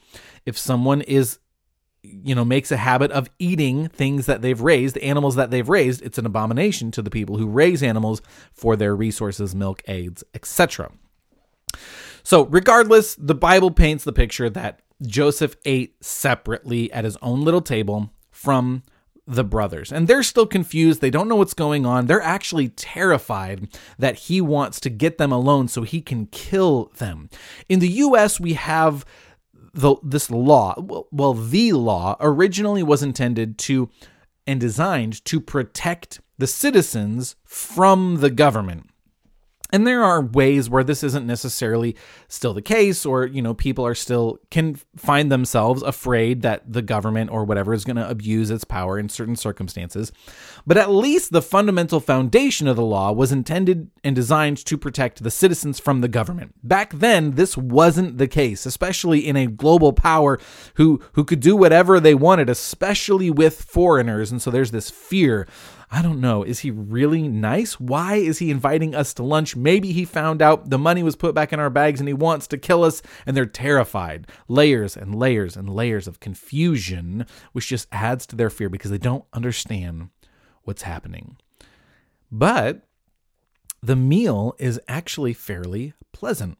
if 0.45 0.57
someone 0.57 1.01
is 1.01 1.39
you 2.03 2.33
know 2.33 2.43
makes 2.43 2.71
a 2.71 2.77
habit 2.77 3.11
of 3.11 3.29
eating 3.37 3.87
things 3.87 4.25
that 4.25 4.41
they've 4.41 4.61
raised 4.61 4.97
animals 4.97 5.35
that 5.35 5.51
they've 5.51 5.69
raised 5.69 6.01
it's 6.01 6.17
an 6.17 6.25
abomination 6.25 6.89
to 6.89 7.01
the 7.01 7.11
people 7.11 7.37
who 7.37 7.47
raise 7.47 7.83
animals 7.83 8.23
for 8.51 8.75
their 8.75 8.95
resources 8.95 9.53
milk 9.53 9.83
aids 9.87 10.23
etc 10.33 10.91
so 12.23 12.45
regardless 12.45 13.13
the 13.15 13.35
bible 13.35 13.69
paints 13.69 14.03
the 14.03 14.11
picture 14.11 14.49
that 14.49 14.81
Joseph 15.01 15.55
ate 15.65 16.03
separately 16.03 16.91
at 16.91 17.05
his 17.05 17.17
own 17.21 17.41
little 17.41 17.61
table 17.61 18.11
from 18.29 18.83
the 19.27 19.43
brothers. 19.43 19.91
And 19.91 20.07
they're 20.07 20.23
still 20.23 20.47
confused. 20.47 20.99
They 20.99 21.09
don't 21.09 21.27
know 21.27 21.35
what's 21.35 21.53
going 21.53 21.85
on. 21.85 22.07
They're 22.07 22.21
actually 22.21 22.69
terrified 22.69 23.69
that 23.97 24.15
he 24.15 24.41
wants 24.41 24.79
to 24.81 24.89
get 24.89 25.17
them 25.17 25.31
alone 25.31 25.67
so 25.67 25.83
he 25.83 26.01
can 26.01 26.25
kill 26.27 26.91
them. 26.97 27.29
In 27.69 27.79
the 27.79 27.87
US, 27.87 28.39
we 28.39 28.53
have 28.53 29.05
the 29.73 29.95
this 30.03 30.29
law. 30.29 30.75
Well, 31.11 31.33
the 31.33 31.73
law 31.73 32.17
originally 32.19 32.83
was 32.83 33.03
intended 33.03 33.57
to 33.59 33.89
and 34.47 34.59
designed 34.59 35.23
to 35.25 35.39
protect 35.39 36.19
the 36.37 36.47
citizens 36.47 37.35
from 37.45 38.17
the 38.17 38.31
government. 38.31 38.89
And 39.71 39.87
there 39.87 40.03
are 40.03 40.21
ways 40.21 40.69
where 40.69 40.83
this 40.83 41.03
isn't 41.03 41.25
necessarily 41.25 41.95
still 42.27 42.53
the 42.53 42.61
case, 42.61 43.05
or, 43.05 43.25
you 43.25 43.41
know, 43.41 43.53
people 43.53 43.85
are 43.85 43.95
still 43.95 44.39
can 44.49 44.75
find 44.95 45.31
themselves 45.31 45.81
afraid 45.81 46.41
that 46.41 46.71
the 46.71 46.81
government 46.81 47.31
or 47.31 47.45
whatever 47.45 47.73
is 47.73 47.85
going 47.85 47.95
to 47.95 48.09
abuse 48.09 48.51
its 48.51 48.63
power 48.63 48.99
in 48.99 49.09
certain 49.09 49.35
circumstances. 49.35 50.11
But 50.67 50.77
at 50.77 50.91
least 50.91 51.31
the 51.31 51.41
fundamental 51.41 51.99
foundation 51.99 52.67
of 52.67 52.75
the 52.75 52.83
law 52.83 53.11
was 53.11 53.31
intended 53.31 53.89
and 54.03 54.15
designed 54.15 54.57
to 54.65 54.77
protect 54.77 55.23
the 55.23 55.31
citizens 55.31 55.79
from 55.79 56.01
the 56.01 56.07
government. 56.07 56.55
Back 56.63 56.93
then, 56.93 57.31
this 57.31 57.55
wasn't 57.55 58.17
the 58.17 58.27
case, 58.27 58.65
especially 58.65 59.27
in 59.27 59.35
a 59.35 59.47
global 59.47 59.93
power 59.93 60.39
who, 60.75 61.01
who 61.13 61.23
could 61.23 61.39
do 61.39 61.55
whatever 61.55 61.99
they 61.99 62.15
wanted, 62.15 62.49
especially 62.49 63.31
with 63.31 63.61
foreigners. 63.61 64.31
And 64.31 64.41
so 64.41 64.51
there's 64.51 64.71
this 64.71 64.89
fear 64.89 65.47
I 65.93 66.01
don't 66.01 66.21
know. 66.21 66.43
Is 66.43 66.59
he 66.59 66.71
really 66.71 67.27
nice? 67.27 67.77
Why 67.77 68.15
is 68.15 68.39
he 68.39 68.49
inviting 68.49 68.95
us 68.95 69.13
to 69.15 69.23
lunch? 69.23 69.57
Maybe 69.57 69.91
he 69.91 70.05
found 70.05 70.41
out 70.41 70.69
the 70.69 70.77
money 70.77 71.03
was 71.03 71.17
put 71.17 71.35
back 71.35 71.51
in 71.51 71.59
our 71.59 71.69
bags 71.69 71.99
and 71.99 72.07
he 72.07 72.13
wants 72.13 72.47
to 72.47 72.57
kill 72.57 72.85
us, 72.85 73.01
and 73.25 73.35
they're 73.35 73.45
terrified. 73.45 74.25
Layers 74.47 74.95
and 74.95 75.13
layers 75.13 75.57
and 75.57 75.69
layers 75.69 76.07
of 76.07 76.21
confusion, 76.21 77.25
which 77.51 77.67
just 77.67 77.89
adds 77.91 78.25
to 78.27 78.37
their 78.37 78.49
fear 78.49 78.69
because 78.69 78.89
they 78.89 78.97
don't 78.97 79.25
understand 79.33 80.09
what's 80.63 80.83
happening. 80.83 81.35
But 82.31 82.87
the 83.83 83.97
meal 83.97 84.55
is 84.59 84.79
actually 84.87 85.33
fairly 85.33 85.93
pleasant 86.13 86.57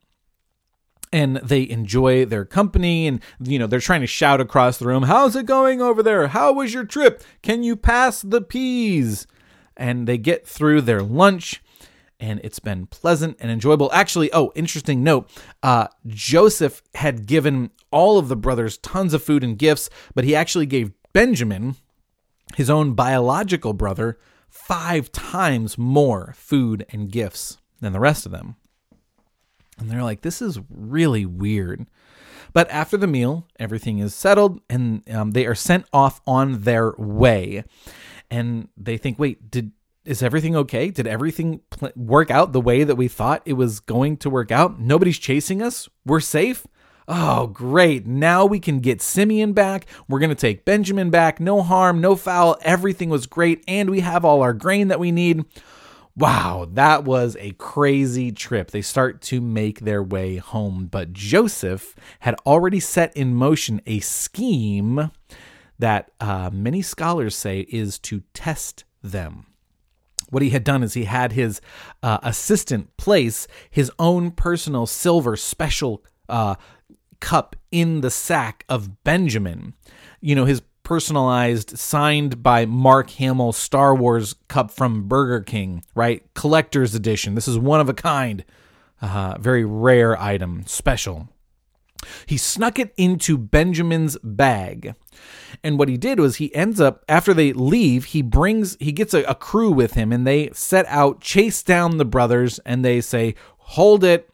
and 1.12 1.36
they 1.36 1.68
enjoy 1.68 2.24
their 2.24 2.44
company 2.44 3.06
and 3.06 3.20
you 3.40 3.58
know 3.58 3.66
they're 3.66 3.80
trying 3.80 4.00
to 4.00 4.06
shout 4.06 4.40
across 4.40 4.78
the 4.78 4.86
room 4.86 5.04
how's 5.04 5.36
it 5.36 5.46
going 5.46 5.82
over 5.82 6.02
there? 6.02 6.28
How 6.28 6.52
was 6.52 6.72
your 6.72 6.84
trip? 6.84 7.22
Can 7.42 7.62
you 7.62 7.76
pass 7.76 8.22
the 8.22 8.40
peas? 8.40 9.26
And 9.76 10.06
they 10.06 10.18
get 10.18 10.46
through 10.46 10.82
their 10.82 11.02
lunch 11.02 11.62
and 12.20 12.40
it's 12.44 12.60
been 12.60 12.86
pleasant 12.86 13.36
and 13.40 13.50
enjoyable. 13.50 13.90
Actually 13.92 14.32
oh 14.32 14.52
interesting 14.54 15.02
note 15.02 15.30
uh, 15.62 15.88
joseph 16.06 16.82
had 16.94 17.26
given 17.26 17.70
all 17.90 18.18
of 18.18 18.28
the 18.28 18.36
brothers 18.36 18.78
tons 18.78 19.12
of 19.12 19.22
food 19.22 19.44
and 19.44 19.58
gifts 19.58 19.90
but 20.14 20.24
he 20.24 20.34
actually 20.34 20.66
gave 20.66 20.92
benjamin 21.12 21.76
his 22.56 22.70
own 22.70 22.94
biological 22.94 23.72
brother 23.72 24.18
five 24.48 25.10
times 25.12 25.76
more 25.78 26.34
food 26.36 26.84
and 26.90 27.10
gifts 27.10 27.58
than 27.80 27.92
the 27.92 28.00
rest 28.00 28.24
of 28.26 28.32
them 28.32 28.56
and 29.82 29.90
they're 29.90 30.02
like, 30.02 30.22
this 30.22 30.40
is 30.40 30.58
really 30.70 31.26
weird. 31.26 31.86
But 32.52 32.70
after 32.70 32.96
the 32.96 33.06
meal, 33.06 33.48
everything 33.58 33.98
is 33.98 34.14
settled 34.14 34.60
and 34.70 35.02
um, 35.10 35.32
they 35.32 35.46
are 35.46 35.54
sent 35.54 35.86
off 35.92 36.20
on 36.26 36.62
their 36.62 36.92
way. 36.98 37.64
And 38.30 38.68
they 38.76 38.96
think, 38.96 39.18
wait, 39.18 39.50
did 39.50 39.72
is 40.04 40.22
everything 40.22 40.56
okay? 40.56 40.90
Did 40.90 41.06
everything 41.06 41.60
pl- 41.70 41.92
work 41.94 42.30
out 42.30 42.52
the 42.52 42.60
way 42.60 42.82
that 42.82 42.96
we 42.96 43.06
thought 43.08 43.42
it 43.44 43.52
was 43.52 43.80
going 43.80 44.16
to 44.18 44.30
work 44.30 44.50
out? 44.50 44.80
Nobody's 44.80 45.18
chasing 45.18 45.62
us. 45.62 45.88
We're 46.04 46.20
safe. 46.20 46.66
Oh, 47.06 47.46
great. 47.46 48.06
Now 48.06 48.44
we 48.44 48.58
can 48.58 48.80
get 48.80 49.02
Simeon 49.02 49.52
back. 49.52 49.86
We're 50.08 50.18
going 50.18 50.30
to 50.30 50.34
take 50.34 50.64
Benjamin 50.64 51.10
back. 51.10 51.40
No 51.40 51.62
harm, 51.62 52.00
no 52.00 52.16
foul. 52.16 52.56
Everything 52.62 53.10
was 53.10 53.26
great. 53.26 53.62
And 53.68 53.90
we 53.90 54.00
have 54.00 54.24
all 54.24 54.42
our 54.42 54.52
grain 54.52 54.88
that 54.88 55.00
we 55.00 55.12
need. 55.12 55.44
Wow, 56.14 56.68
that 56.72 57.04
was 57.04 57.36
a 57.40 57.52
crazy 57.52 58.32
trip. 58.32 58.70
They 58.70 58.82
start 58.82 59.22
to 59.22 59.40
make 59.40 59.80
their 59.80 60.02
way 60.02 60.36
home, 60.36 60.86
but 60.90 61.14
Joseph 61.14 61.96
had 62.20 62.34
already 62.44 62.80
set 62.80 63.16
in 63.16 63.34
motion 63.34 63.80
a 63.86 64.00
scheme 64.00 65.10
that 65.78 66.10
uh, 66.20 66.50
many 66.52 66.82
scholars 66.82 67.34
say 67.34 67.60
is 67.70 67.98
to 68.00 68.22
test 68.34 68.84
them. 69.02 69.46
What 70.28 70.42
he 70.42 70.50
had 70.50 70.64
done 70.64 70.82
is 70.82 70.94
he 70.94 71.04
had 71.04 71.32
his 71.32 71.60
uh, 72.02 72.18
assistant 72.22 72.96
place 72.96 73.46
his 73.70 73.90
own 73.98 74.32
personal 74.32 74.86
silver 74.86 75.36
special 75.36 76.04
uh, 76.28 76.56
cup 77.20 77.56
in 77.70 78.02
the 78.02 78.10
sack 78.10 78.64
of 78.68 79.02
Benjamin. 79.02 79.74
You 80.20 80.34
know, 80.34 80.44
his 80.44 80.62
personalized, 80.82 81.78
signed 81.78 82.42
by 82.42 82.66
Mark 82.66 83.10
Hamill 83.10 83.52
Star 83.52 83.94
Wars 83.94 84.34
cup 84.48 84.70
from 84.70 85.08
Burger 85.08 85.40
King, 85.40 85.84
right? 85.94 86.22
Collector's 86.34 86.94
edition. 86.94 87.34
This 87.34 87.48
is 87.48 87.58
one 87.58 87.80
of 87.80 87.88
a 87.88 87.94
kind. 87.94 88.44
Uh, 89.00 89.36
very 89.40 89.64
rare 89.64 90.20
item, 90.20 90.64
special. 90.66 91.28
He 92.26 92.36
snuck 92.36 92.78
it 92.78 92.92
into 92.96 93.38
Benjamin's 93.38 94.16
bag. 94.22 94.94
And 95.62 95.78
what 95.78 95.88
he 95.88 95.96
did 95.96 96.18
was 96.18 96.36
he 96.36 96.54
ends 96.54 96.80
up, 96.80 97.04
after 97.08 97.32
they 97.34 97.52
leave, 97.52 98.06
he 98.06 98.22
brings, 98.22 98.76
he 98.80 98.92
gets 98.92 99.14
a, 99.14 99.22
a 99.24 99.34
crew 99.34 99.70
with 99.70 99.94
him 99.94 100.12
and 100.12 100.26
they 100.26 100.50
set 100.52 100.86
out, 100.86 101.20
chase 101.20 101.62
down 101.62 101.98
the 101.98 102.04
brothers, 102.04 102.58
and 102.60 102.84
they 102.84 103.00
say, 103.00 103.34
Hold 103.58 104.04
it. 104.04 104.28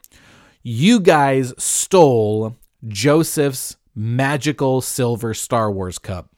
You 0.63 1.01
guys 1.01 1.55
stole 1.59 2.57
Joseph's 2.87 3.77
magical 3.95 4.81
silver 4.81 5.35
Star 5.35 5.71
Wars 5.71 5.99
cup. 5.99 6.31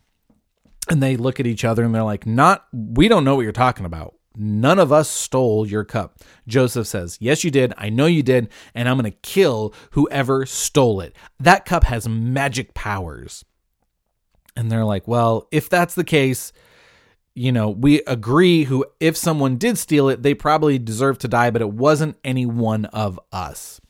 And 0.90 1.02
they 1.02 1.16
look 1.16 1.38
at 1.38 1.46
each 1.46 1.64
other 1.64 1.84
and 1.84 1.94
they're 1.94 2.02
like, 2.02 2.26
Not, 2.26 2.66
we 2.72 3.08
don't 3.08 3.24
know 3.24 3.36
what 3.36 3.42
you're 3.42 3.52
talking 3.52 3.86
about. 3.86 4.16
None 4.36 4.78
of 4.78 4.92
us 4.92 5.08
stole 5.08 5.66
your 5.66 5.84
cup. 5.84 6.18
Joseph 6.46 6.86
says, 6.86 7.16
Yes, 7.20 7.44
you 7.44 7.50
did. 7.50 7.72
I 7.78 7.90
know 7.90 8.06
you 8.06 8.22
did. 8.22 8.48
And 8.74 8.88
I'm 8.88 8.98
going 8.98 9.10
to 9.10 9.18
kill 9.22 9.72
whoever 9.92 10.44
stole 10.46 11.00
it. 11.00 11.14
That 11.38 11.64
cup 11.64 11.84
has 11.84 12.08
magic 12.08 12.74
powers. 12.74 13.44
And 14.56 14.70
they're 14.70 14.84
like, 14.84 15.06
Well, 15.06 15.46
if 15.52 15.68
that's 15.68 15.94
the 15.94 16.04
case, 16.04 16.52
you 17.34 17.52
know, 17.52 17.70
we 17.70 18.02
agree 18.02 18.64
who 18.64 18.84
if 18.98 19.16
someone 19.16 19.56
did 19.56 19.78
steal 19.78 20.08
it, 20.08 20.22
they 20.22 20.34
probably 20.34 20.78
deserve 20.78 21.18
to 21.18 21.28
die, 21.28 21.50
but 21.50 21.62
it 21.62 21.72
wasn't 21.72 22.16
any 22.24 22.46
one 22.46 22.86
of 22.86 23.18
us. 23.32 23.80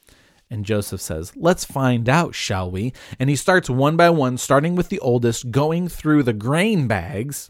And 0.51 0.65
Joseph 0.65 0.99
says, 0.99 1.31
Let's 1.37 1.63
find 1.63 2.09
out, 2.09 2.35
shall 2.35 2.69
we? 2.69 2.91
And 3.17 3.29
he 3.29 3.37
starts 3.37 3.69
one 3.69 3.95
by 3.95 4.09
one, 4.09 4.37
starting 4.37 4.75
with 4.75 4.89
the 4.89 4.99
oldest, 4.99 5.49
going 5.49 5.87
through 5.87 6.23
the 6.23 6.33
grain 6.33 6.87
bags, 6.87 7.49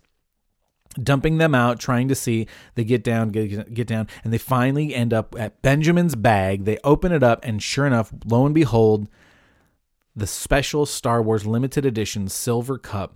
dumping 1.01 1.39
them 1.39 1.55
out, 1.55 1.79
trying 1.79 2.07
to 2.09 2.15
see. 2.15 2.45
They 2.75 2.83
get 2.83 3.03
down, 3.03 3.29
get, 3.29 3.73
get 3.73 3.87
down, 3.87 4.07
and 4.23 4.31
they 4.31 4.37
finally 4.37 4.93
end 4.93 5.13
up 5.13 5.35
at 5.37 5.63
Benjamin's 5.63 6.15
bag. 6.15 6.65
They 6.65 6.77
open 6.83 7.11
it 7.11 7.23
up, 7.23 7.43
and 7.43 7.61
sure 7.61 7.87
enough, 7.87 8.13
lo 8.23 8.45
and 8.45 8.53
behold, 8.53 9.07
the 10.15 10.27
special 10.27 10.85
Star 10.85 11.23
Wars 11.23 11.47
limited 11.47 11.85
edition 11.85 12.29
silver 12.29 12.77
cup. 12.77 13.15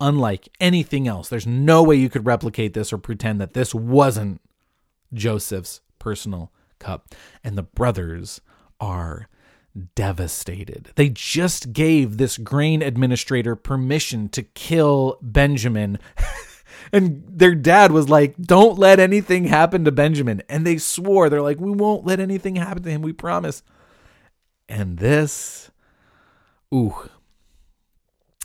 Unlike 0.00 0.48
anything 0.60 1.06
else, 1.06 1.28
there's 1.28 1.46
no 1.46 1.82
way 1.82 1.96
you 1.96 2.08
could 2.08 2.24
replicate 2.24 2.72
this 2.72 2.90
or 2.92 2.98
pretend 2.98 3.38
that 3.40 3.52
this 3.52 3.74
wasn't 3.74 4.40
Joseph's 5.12 5.82
personal 5.98 6.52
cup. 6.78 7.14
And 7.42 7.58
the 7.58 7.64
brothers 7.64 8.40
are 8.80 9.28
devastated. 9.94 10.90
They 10.96 11.08
just 11.08 11.72
gave 11.72 12.16
this 12.16 12.38
grain 12.38 12.82
administrator 12.82 13.56
permission 13.56 14.28
to 14.30 14.42
kill 14.42 15.18
Benjamin. 15.22 15.98
and 16.92 17.24
their 17.28 17.54
dad 17.54 17.92
was 17.92 18.08
like, 18.08 18.36
Don't 18.36 18.78
let 18.78 18.98
anything 18.98 19.44
happen 19.44 19.84
to 19.84 19.92
Benjamin. 19.92 20.42
And 20.48 20.66
they 20.66 20.78
swore, 20.78 21.28
they're 21.28 21.42
like, 21.42 21.60
We 21.60 21.70
won't 21.70 22.06
let 22.06 22.20
anything 22.20 22.56
happen 22.56 22.82
to 22.82 22.90
him, 22.90 23.02
we 23.02 23.12
promise. 23.12 23.62
And 24.68 24.98
this, 24.98 25.70
ooh, 26.74 27.08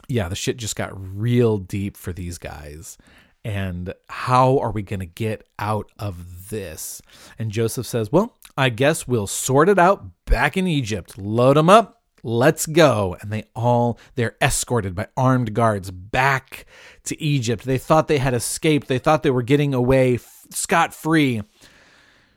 yeah, 0.08 0.30
the 0.30 0.36
shit 0.36 0.58
just 0.58 0.76
got 0.76 0.92
real 0.96 1.58
deep 1.58 1.98
for 1.98 2.14
these 2.14 2.38
guys. 2.38 2.98
And 3.46 3.94
how 4.08 4.58
are 4.60 4.72
we 4.72 4.84
going 4.84 5.02
to 5.02 5.06
get 5.06 5.48
out 5.60 5.92
of 6.00 6.50
this? 6.50 7.02
And 7.38 7.52
Joseph 7.52 7.86
says, 7.86 8.12
Well, 8.12 8.38
I 8.58 8.70
guess 8.70 9.08
we'll 9.08 9.28
sort 9.28 9.70
it 9.70 9.78
out 9.78 10.26
back 10.26 10.56
in 10.56 10.68
Egypt. 10.68 11.18
Load 11.18 11.58
them 11.58 11.70
up. 11.70 12.02
Let's 12.24 12.66
go. 12.66 13.18
And 13.20 13.32
they 13.32 13.44
all, 13.54 14.00
they're 14.16 14.38
escorted 14.42 14.96
by 14.96 15.08
armed 15.18 15.54
guards 15.54 15.92
back 15.92 16.66
to 17.04 17.22
Egypt. 17.22 17.66
They 17.66 17.78
thought 17.78 18.08
they 18.08 18.20
had 18.20 18.34
escaped. 18.34 18.88
They 18.88 19.00
thought 19.00 19.24
they 19.24 19.32
were 19.32 19.42
getting 19.42 19.74
away 19.74 20.20
scot 20.50 20.94
free. 20.94 21.42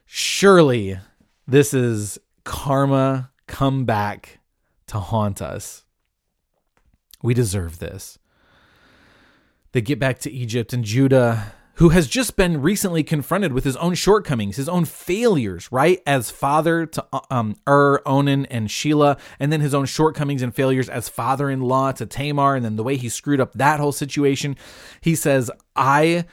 Surely 0.07 0.99
this 1.47 1.73
is 1.73 2.19
karma 2.43 3.31
come 3.47 3.85
back 3.85 4.41
to 4.89 4.99
haunt 4.99 5.41
us. 5.41 5.85
We 7.23 7.35
deserve 7.35 7.79
this. 7.79 8.19
They 9.77 9.83
get 9.83 9.99
back 9.99 10.21
to 10.21 10.33
Egypt, 10.33 10.73
and 10.73 10.83
Judah 10.83 11.53
who 11.75 11.91
has 11.91 12.07
just 12.07 12.35
been 12.35 12.63
recently 12.63 13.03
confronted 13.03 13.53
with 13.53 13.65
his 13.65 13.77
own 13.77 13.93
shortcomings, 13.93 14.57
his 14.57 14.71
own 14.71 14.87
failures, 14.87 15.71
right? 15.71 16.01
As 16.07 16.31
father 16.31 16.87
to 16.87 17.07
um, 17.31 17.57
Ur, 17.69 18.01
Onan, 18.07 18.47
and 18.47 18.71
Sheila, 18.71 19.19
and 19.39 19.53
then 19.53 19.61
his 19.61 19.75
own 19.75 19.85
shortcomings 19.85 20.41
and 20.41 20.55
failures 20.55 20.89
as 20.89 21.11
father 21.11 21.51
in 21.51 21.61
law 21.61 21.93
to 21.93 22.07
Tamar, 22.07 22.55
and 22.55 22.65
then 22.65 22.77
the 22.77 22.83
way 22.83 22.97
he 22.97 23.11
screwed 23.11 23.39
up 23.39 23.53
that 23.53 23.79
whole 23.79 23.93
situation. 23.93 24.57
He 25.03 25.15
says, 25.15 25.51
I 25.77 26.25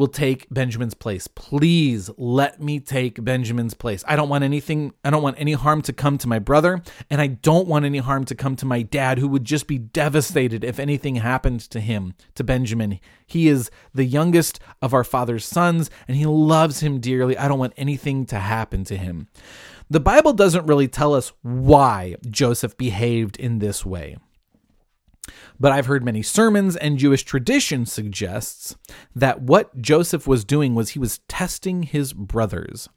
will 0.00 0.08
take 0.08 0.48
Benjamin's 0.50 0.94
place. 0.94 1.28
Please 1.28 2.10
let 2.16 2.60
me 2.60 2.80
take 2.80 3.22
Benjamin's 3.22 3.74
place. 3.74 4.02
I 4.08 4.16
don't 4.16 4.30
want 4.30 4.42
anything, 4.42 4.94
I 5.04 5.10
don't 5.10 5.22
want 5.22 5.38
any 5.38 5.52
harm 5.52 5.82
to 5.82 5.92
come 5.92 6.18
to 6.18 6.28
my 6.28 6.38
brother, 6.38 6.82
and 7.10 7.20
I 7.20 7.28
don't 7.28 7.68
want 7.68 7.84
any 7.84 7.98
harm 7.98 8.24
to 8.24 8.34
come 8.34 8.56
to 8.56 8.66
my 8.66 8.82
dad, 8.82 9.18
who 9.18 9.28
would 9.28 9.44
just 9.44 9.66
be 9.66 9.78
devastated 9.78 10.64
if 10.64 10.80
anything 10.80 11.16
happened 11.16 11.60
to 11.70 11.80
him, 11.80 12.14
to 12.34 12.42
Benjamin. 12.42 12.98
He 13.26 13.46
is 13.46 13.70
the 13.94 14.04
youngest 14.04 14.58
of 14.80 14.94
our 14.94 15.04
father's 15.04 15.44
sons, 15.44 15.90
and 16.08 16.16
he 16.16 16.26
loves 16.26 16.80
him 16.80 16.98
dearly. 16.98 17.36
I 17.36 17.46
don't 17.46 17.58
want 17.58 17.74
anything 17.76 18.24
to 18.26 18.38
happen 18.38 18.84
to 18.84 18.96
him. 18.96 19.28
The 19.90 20.00
Bible 20.00 20.32
doesn't 20.32 20.66
really 20.66 20.88
tell 20.88 21.14
us 21.14 21.32
why 21.42 22.16
Joseph 22.28 22.76
behaved 22.78 23.36
in 23.36 23.58
this 23.58 23.84
way. 23.84 24.16
But 25.60 25.72
I've 25.72 25.86
heard 25.86 26.02
many 26.02 26.22
sermons, 26.22 26.74
and 26.74 26.96
Jewish 26.96 27.22
tradition 27.22 27.84
suggests 27.84 28.74
that 29.14 29.42
what 29.42 29.80
Joseph 29.80 30.26
was 30.26 30.44
doing 30.44 30.74
was 30.74 30.90
he 30.90 30.98
was 30.98 31.20
testing 31.28 31.82
his 31.82 32.14
brothers. 32.14 32.88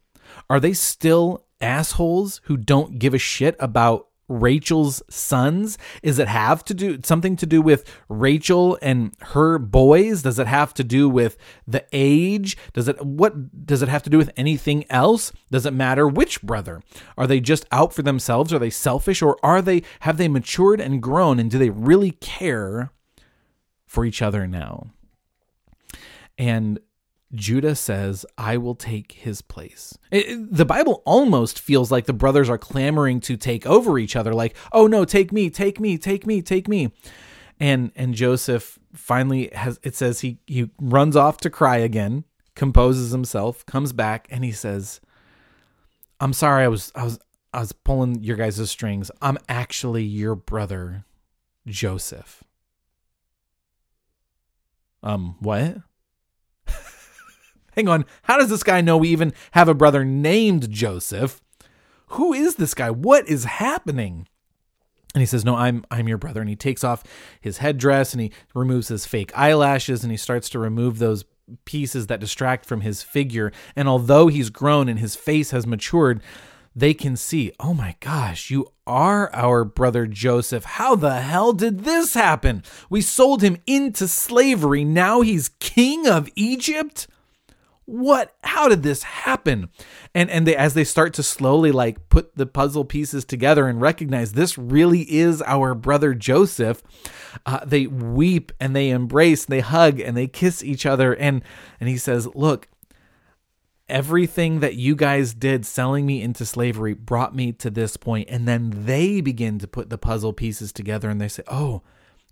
Are 0.48 0.58
they 0.58 0.72
still 0.72 1.44
assholes 1.60 2.40
who 2.44 2.56
don't 2.56 2.98
give 2.98 3.12
a 3.12 3.18
shit 3.18 3.54
about 3.60 4.08
Rachel's 4.28 5.02
sons? 5.08 5.78
Is 6.02 6.18
it 6.18 6.28
have 6.28 6.64
to 6.64 6.74
do 6.74 6.98
something 7.02 7.36
to 7.36 7.46
do 7.46 7.60
with 7.60 7.84
Rachel 8.08 8.78
and 8.80 9.14
her 9.20 9.58
boys? 9.58 10.22
Does 10.22 10.38
it 10.38 10.46
have 10.46 10.74
to 10.74 10.84
do 10.84 11.08
with 11.08 11.36
the 11.66 11.84
age? 11.92 12.56
Does 12.72 12.88
it 12.88 13.04
what 13.04 13.66
does 13.66 13.82
it 13.82 13.88
have 13.88 14.02
to 14.04 14.10
do 14.10 14.18
with 14.18 14.30
anything 14.36 14.84
else? 14.90 15.32
Does 15.50 15.66
it 15.66 15.72
matter 15.72 16.08
which 16.08 16.42
brother? 16.42 16.82
Are 17.16 17.26
they 17.26 17.40
just 17.40 17.66
out 17.70 17.92
for 17.92 18.02
themselves? 18.02 18.52
Are 18.52 18.58
they 18.58 18.70
selfish 18.70 19.22
or 19.22 19.36
are 19.42 19.62
they 19.62 19.82
have 20.00 20.16
they 20.16 20.28
matured 20.28 20.80
and 20.80 21.02
grown 21.02 21.38
and 21.38 21.50
do 21.50 21.58
they 21.58 21.70
really 21.70 22.12
care 22.12 22.90
for 23.86 24.04
each 24.04 24.22
other 24.22 24.46
now? 24.46 24.90
And 26.36 26.80
Judah 27.34 27.74
says, 27.74 28.24
I 28.38 28.56
will 28.56 28.74
take 28.74 29.12
his 29.12 29.42
place. 29.42 29.98
It, 30.10 30.54
the 30.54 30.64
Bible 30.64 31.02
almost 31.04 31.58
feels 31.58 31.90
like 31.90 32.06
the 32.06 32.12
brothers 32.12 32.48
are 32.48 32.58
clamoring 32.58 33.20
to 33.22 33.36
take 33.36 33.66
over 33.66 33.98
each 33.98 34.16
other, 34.16 34.32
like, 34.32 34.56
oh 34.72 34.86
no, 34.86 35.04
take 35.04 35.32
me, 35.32 35.50
take 35.50 35.80
me, 35.80 35.98
take 35.98 36.26
me, 36.26 36.42
take 36.42 36.68
me. 36.68 36.92
And 37.60 37.92
and 37.94 38.14
Joseph 38.14 38.78
finally 38.94 39.50
has 39.52 39.78
it 39.82 39.94
says 39.94 40.20
he 40.20 40.38
he 40.46 40.70
runs 40.80 41.16
off 41.16 41.38
to 41.38 41.50
cry 41.50 41.76
again, 41.76 42.24
composes 42.54 43.12
himself, 43.12 43.64
comes 43.66 43.92
back, 43.92 44.26
and 44.30 44.44
he 44.44 44.52
says, 44.52 45.00
I'm 46.20 46.32
sorry, 46.32 46.64
I 46.64 46.68
was 46.68 46.90
I 46.94 47.04
was 47.04 47.18
I 47.52 47.60
was 47.60 47.72
pulling 47.72 48.22
your 48.24 48.36
guys' 48.36 48.70
strings. 48.70 49.10
I'm 49.22 49.38
actually 49.48 50.02
your 50.02 50.34
brother, 50.34 51.04
Joseph. 51.66 52.42
Um, 55.02 55.36
what? 55.38 55.76
Hang 57.76 57.88
on, 57.88 58.04
how 58.22 58.38
does 58.38 58.50
this 58.50 58.62
guy 58.62 58.80
know 58.80 58.96
we 58.96 59.08
even 59.08 59.32
have 59.52 59.68
a 59.68 59.74
brother 59.74 60.04
named 60.04 60.70
Joseph? 60.70 61.40
Who 62.08 62.32
is 62.32 62.56
this 62.56 62.74
guy? 62.74 62.90
What 62.90 63.28
is 63.28 63.44
happening? 63.44 64.28
And 65.14 65.22
he 65.22 65.26
says, 65.26 65.44
"No, 65.44 65.54
I'm 65.54 65.84
I'm 65.90 66.08
your 66.08 66.18
brother." 66.18 66.40
And 66.40 66.50
he 66.50 66.56
takes 66.56 66.82
off 66.82 67.04
his 67.40 67.58
headdress 67.58 68.12
and 68.12 68.20
he 68.20 68.32
removes 68.54 68.88
his 68.88 69.06
fake 69.06 69.32
eyelashes 69.36 70.02
and 70.02 70.10
he 70.10 70.16
starts 70.16 70.48
to 70.50 70.58
remove 70.58 70.98
those 70.98 71.24
pieces 71.64 72.08
that 72.08 72.20
distract 72.20 72.66
from 72.66 72.80
his 72.80 73.02
figure. 73.02 73.52
And 73.76 73.88
although 73.88 74.26
he's 74.26 74.50
grown 74.50 74.88
and 74.88 74.98
his 74.98 75.14
face 75.14 75.50
has 75.52 75.66
matured, 75.66 76.20
they 76.74 76.94
can 76.94 77.16
see, 77.16 77.52
"Oh 77.60 77.74
my 77.74 77.94
gosh, 78.00 78.50
you 78.50 78.66
are 78.86 79.32
our 79.32 79.64
brother 79.64 80.06
Joseph. 80.08 80.64
How 80.64 80.96
the 80.96 81.20
hell 81.20 81.52
did 81.52 81.84
this 81.84 82.14
happen? 82.14 82.64
We 82.90 83.00
sold 83.00 83.42
him 83.42 83.58
into 83.66 84.08
slavery. 84.08 84.84
Now 84.84 85.20
he's 85.20 85.50
king 85.60 86.08
of 86.08 86.28
Egypt?" 86.34 87.06
What 87.86 88.34
how 88.42 88.68
did 88.68 88.82
this 88.82 89.02
happen? 89.02 89.68
And 90.14 90.30
and 90.30 90.46
they 90.46 90.56
as 90.56 90.74
they 90.74 90.84
start 90.84 91.12
to 91.14 91.22
slowly 91.22 91.72
like 91.72 92.08
put 92.08 92.34
the 92.36 92.46
puzzle 92.46 92.84
pieces 92.84 93.24
together 93.24 93.66
and 93.68 93.80
recognize 93.80 94.32
this 94.32 94.56
really 94.56 95.02
is 95.02 95.42
our 95.42 95.74
brother 95.74 96.14
joseph 96.14 96.82
uh, 97.46 97.64
they 97.64 97.86
weep 97.86 98.52
and 98.60 98.74
they 98.74 98.90
embrace 98.90 99.44
and 99.44 99.52
they 99.52 99.60
hug 99.60 100.00
and 100.00 100.16
they 100.16 100.26
kiss 100.26 100.62
each 100.62 100.86
other. 100.86 101.14
And 101.14 101.42
and 101.80 101.88
he 101.88 101.96
says 101.96 102.26
look 102.34 102.68
everything 103.88 104.60
that 104.60 104.76
you 104.76 104.96
guys 104.96 105.34
did 105.34 105.66
selling 105.66 106.06
me 106.06 106.22
into 106.22 106.46
slavery 106.46 106.94
brought 106.94 107.34
me 107.34 107.52
to 107.52 107.70
this 107.70 107.96
point. 107.96 108.28
And 108.30 108.48
then 108.48 108.72
they 108.86 109.20
begin 109.20 109.58
to 109.58 109.68
put 109.68 109.90
the 109.90 109.98
puzzle 109.98 110.32
pieces 110.32 110.72
together 110.72 111.10
and 111.10 111.20
they 111.20 111.28
say 111.28 111.42
oh 111.48 111.82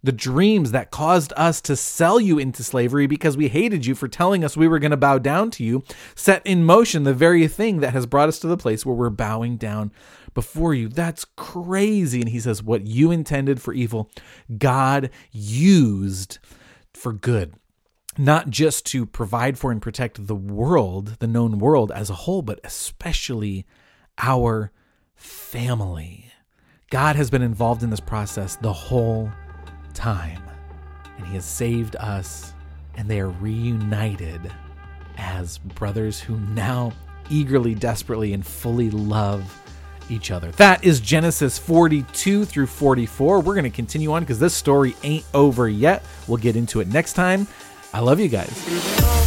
the 0.03 0.13
dreams 0.13 0.73
that 0.73 0.91
caused 0.91 1.33
us 1.37 1.61
to 1.61 1.77
sell 1.77 2.21
you 2.21 2.39
into 2.39 2.65
slavery 2.65 3.07
because 3.07 3.37
we 3.37 3.49
hated 3.49 3.87
you 3.87 3.95
for 3.95 4.09
telling 4.09 4.45
us 4.45 4.57
we 4.57 4.69
were 4.69 4.79
going 4.79 4.91
to 4.91 4.97
bow 4.97 5.19
down 5.19 5.51
to 5.53 5.65
you, 5.65 5.83
set 6.15 6.45
in 6.45 6.65
motion 6.65 7.05
the 7.05 7.15
very 7.15 7.47
thing 7.47 7.81
that 7.81 7.93
has 7.93 8.07
brought 8.07 8.29
us 8.29 8.39
to 8.41 8.49
the 8.49 8.57
place 8.57 8.85
where 8.85 8.97
we're 8.97 9.11
bowing 9.11 9.57
down 9.57 9.93
before 10.35 10.75
you. 10.75 10.89
That's 10.89 11.25
crazy. 11.37 12.21
And 12.21 12.31
he 12.31 12.41
says, 12.41 12.63
What 12.63 12.87
you 12.87 13.11
intended 13.11 13.61
for 13.61 13.73
evil, 13.73 14.11
God 14.59 15.11
used 15.31 16.39
for 16.93 17.13
good. 17.13 17.55
Not 18.19 18.51
just 18.51 18.85
to 18.87 19.07
provide 19.07 19.59
for 19.59 19.73
and 19.73 19.81
protect 19.81 20.27
the 20.27 20.37
world, 20.37 21.17
the 21.19 21.27
known 21.27 21.59
world 21.59 21.91
as 21.93 22.11
a 22.11 22.15
whole, 22.15 22.43
but 22.43 22.61
especially 22.63 23.67
our 24.19 24.71
family. 25.15 26.31
God 26.91 27.17
has 27.17 27.31
been 27.31 27.41
involved 27.41 27.83
in 27.83 27.89
this 27.89 28.01
process 28.01 28.57
the 28.57 28.73
whole 28.73 29.33
time, 29.95 30.43
and 31.17 31.27
He 31.27 31.35
has 31.35 31.45
saved 31.45 31.97
us, 31.97 32.53
and 32.97 33.09
they 33.09 33.21
are 33.21 33.31
reunited 33.31 34.41
as 35.17 35.59
brothers 35.59 36.21
who 36.21 36.39
now 36.39 36.93
eagerly, 37.31 37.75
desperately, 37.75 38.33
and 38.33 38.45
fully 38.47 38.91
love 38.91 39.59
each 40.11 40.31
other. 40.31 40.51
That 40.53 40.85
is 40.85 41.01
Genesis 41.01 41.59
42 41.59 42.45
through 42.45 42.67
44. 42.67 43.41
We're 43.41 43.55
going 43.55 43.65
to 43.65 43.71
continue 43.71 44.13
on 44.13 44.23
because 44.23 44.39
this 44.39 44.55
story 44.55 44.95
ain't 45.03 45.25
over 45.33 45.69
yet. 45.69 46.05
We'll 46.29 46.39
get 46.39 46.57
into 46.57 46.81
it 46.81 46.89
next 46.89 47.15
time. 47.15 47.47
I 47.95 48.01
love 48.01 48.21
you 48.21 48.29
guys. 48.29 49.22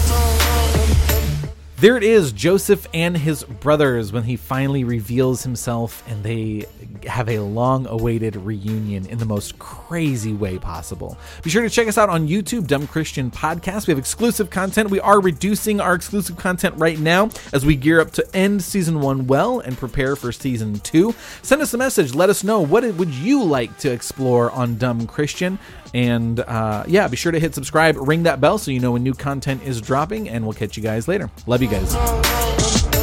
There 1.77 1.97
it 1.97 2.03
is, 2.03 2.31
Joseph 2.31 2.87
and 2.93 3.17
his 3.17 3.43
brothers 3.43 4.13
when 4.13 4.23
he 4.23 4.37
finally 4.37 4.85
reveals 4.85 5.43
himself 5.43 6.01
and 6.07 6.23
they 6.23 6.67
have 7.05 7.27
a 7.27 7.39
long 7.39 7.85
awaited 7.87 8.37
reunion 8.37 9.05
in 9.07 9.17
the 9.17 9.25
most 9.25 9.59
crazy 9.59 10.31
way 10.31 10.57
possible. 10.57 11.17
Be 11.43 11.49
sure 11.49 11.63
to 11.63 11.69
check 11.69 11.89
us 11.89 11.97
out 11.97 12.07
on 12.07 12.29
YouTube, 12.29 12.67
Dumb 12.67 12.87
Christian 12.87 13.29
Podcast. 13.29 13.87
We 13.87 13.91
have 13.91 13.99
exclusive 13.99 14.49
content. 14.49 14.89
We 14.89 15.01
are 15.01 15.19
reducing 15.19 15.81
our 15.81 15.93
exclusive 15.93 16.37
content 16.37 16.75
right 16.77 16.97
now 16.97 17.29
as 17.51 17.65
we 17.65 17.75
gear 17.75 17.99
up 17.99 18.11
to 18.11 18.35
end 18.35 18.63
season 18.63 19.01
one 19.01 19.27
well 19.27 19.59
and 19.59 19.77
prepare 19.77 20.15
for 20.15 20.31
season 20.31 20.79
two. 20.79 21.13
Send 21.41 21.61
us 21.61 21.73
a 21.73 21.77
message. 21.77 22.15
Let 22.15 22.29
us 22.29 22.41
know 22.41 22.61
what 22.61 22.85
would 22.95 23.13
you 23.13 23.43
like 23.43 23.77
to 23.79 23.91
explore 23.91 24.49
on 24.51 24.77
Dumb 24.77 25.07
Christian. 25.07 25.59
And 25.95 26.41
uh, 26.41 26.83
yeah, 26.87 27.07
be 27.07 27.15
sure 27.15 27.31
to 27.31 27.39
hit 27.39 27.55
subscribe, 27.55 27.95
ring 27.95 28.23
that 28.23 28.41
bell 28.41 28.57
so 28.57 28.69
you 28.69 28.81
know 28.81 28.91
when 28.91 29.03
new 29.03 29.13
content 29.13 29.63
is 29.63 29.79
dropping, 29.79 30.27
and 30.27 30.43
we'll 30.43 30.53
catch 30.53 30.75
you 30.75 30.83
guys 30.83 31.07
later. 31.07 31.31
Love 31.47 31.61
you 31.61 31.69
guys. 31.69 32.94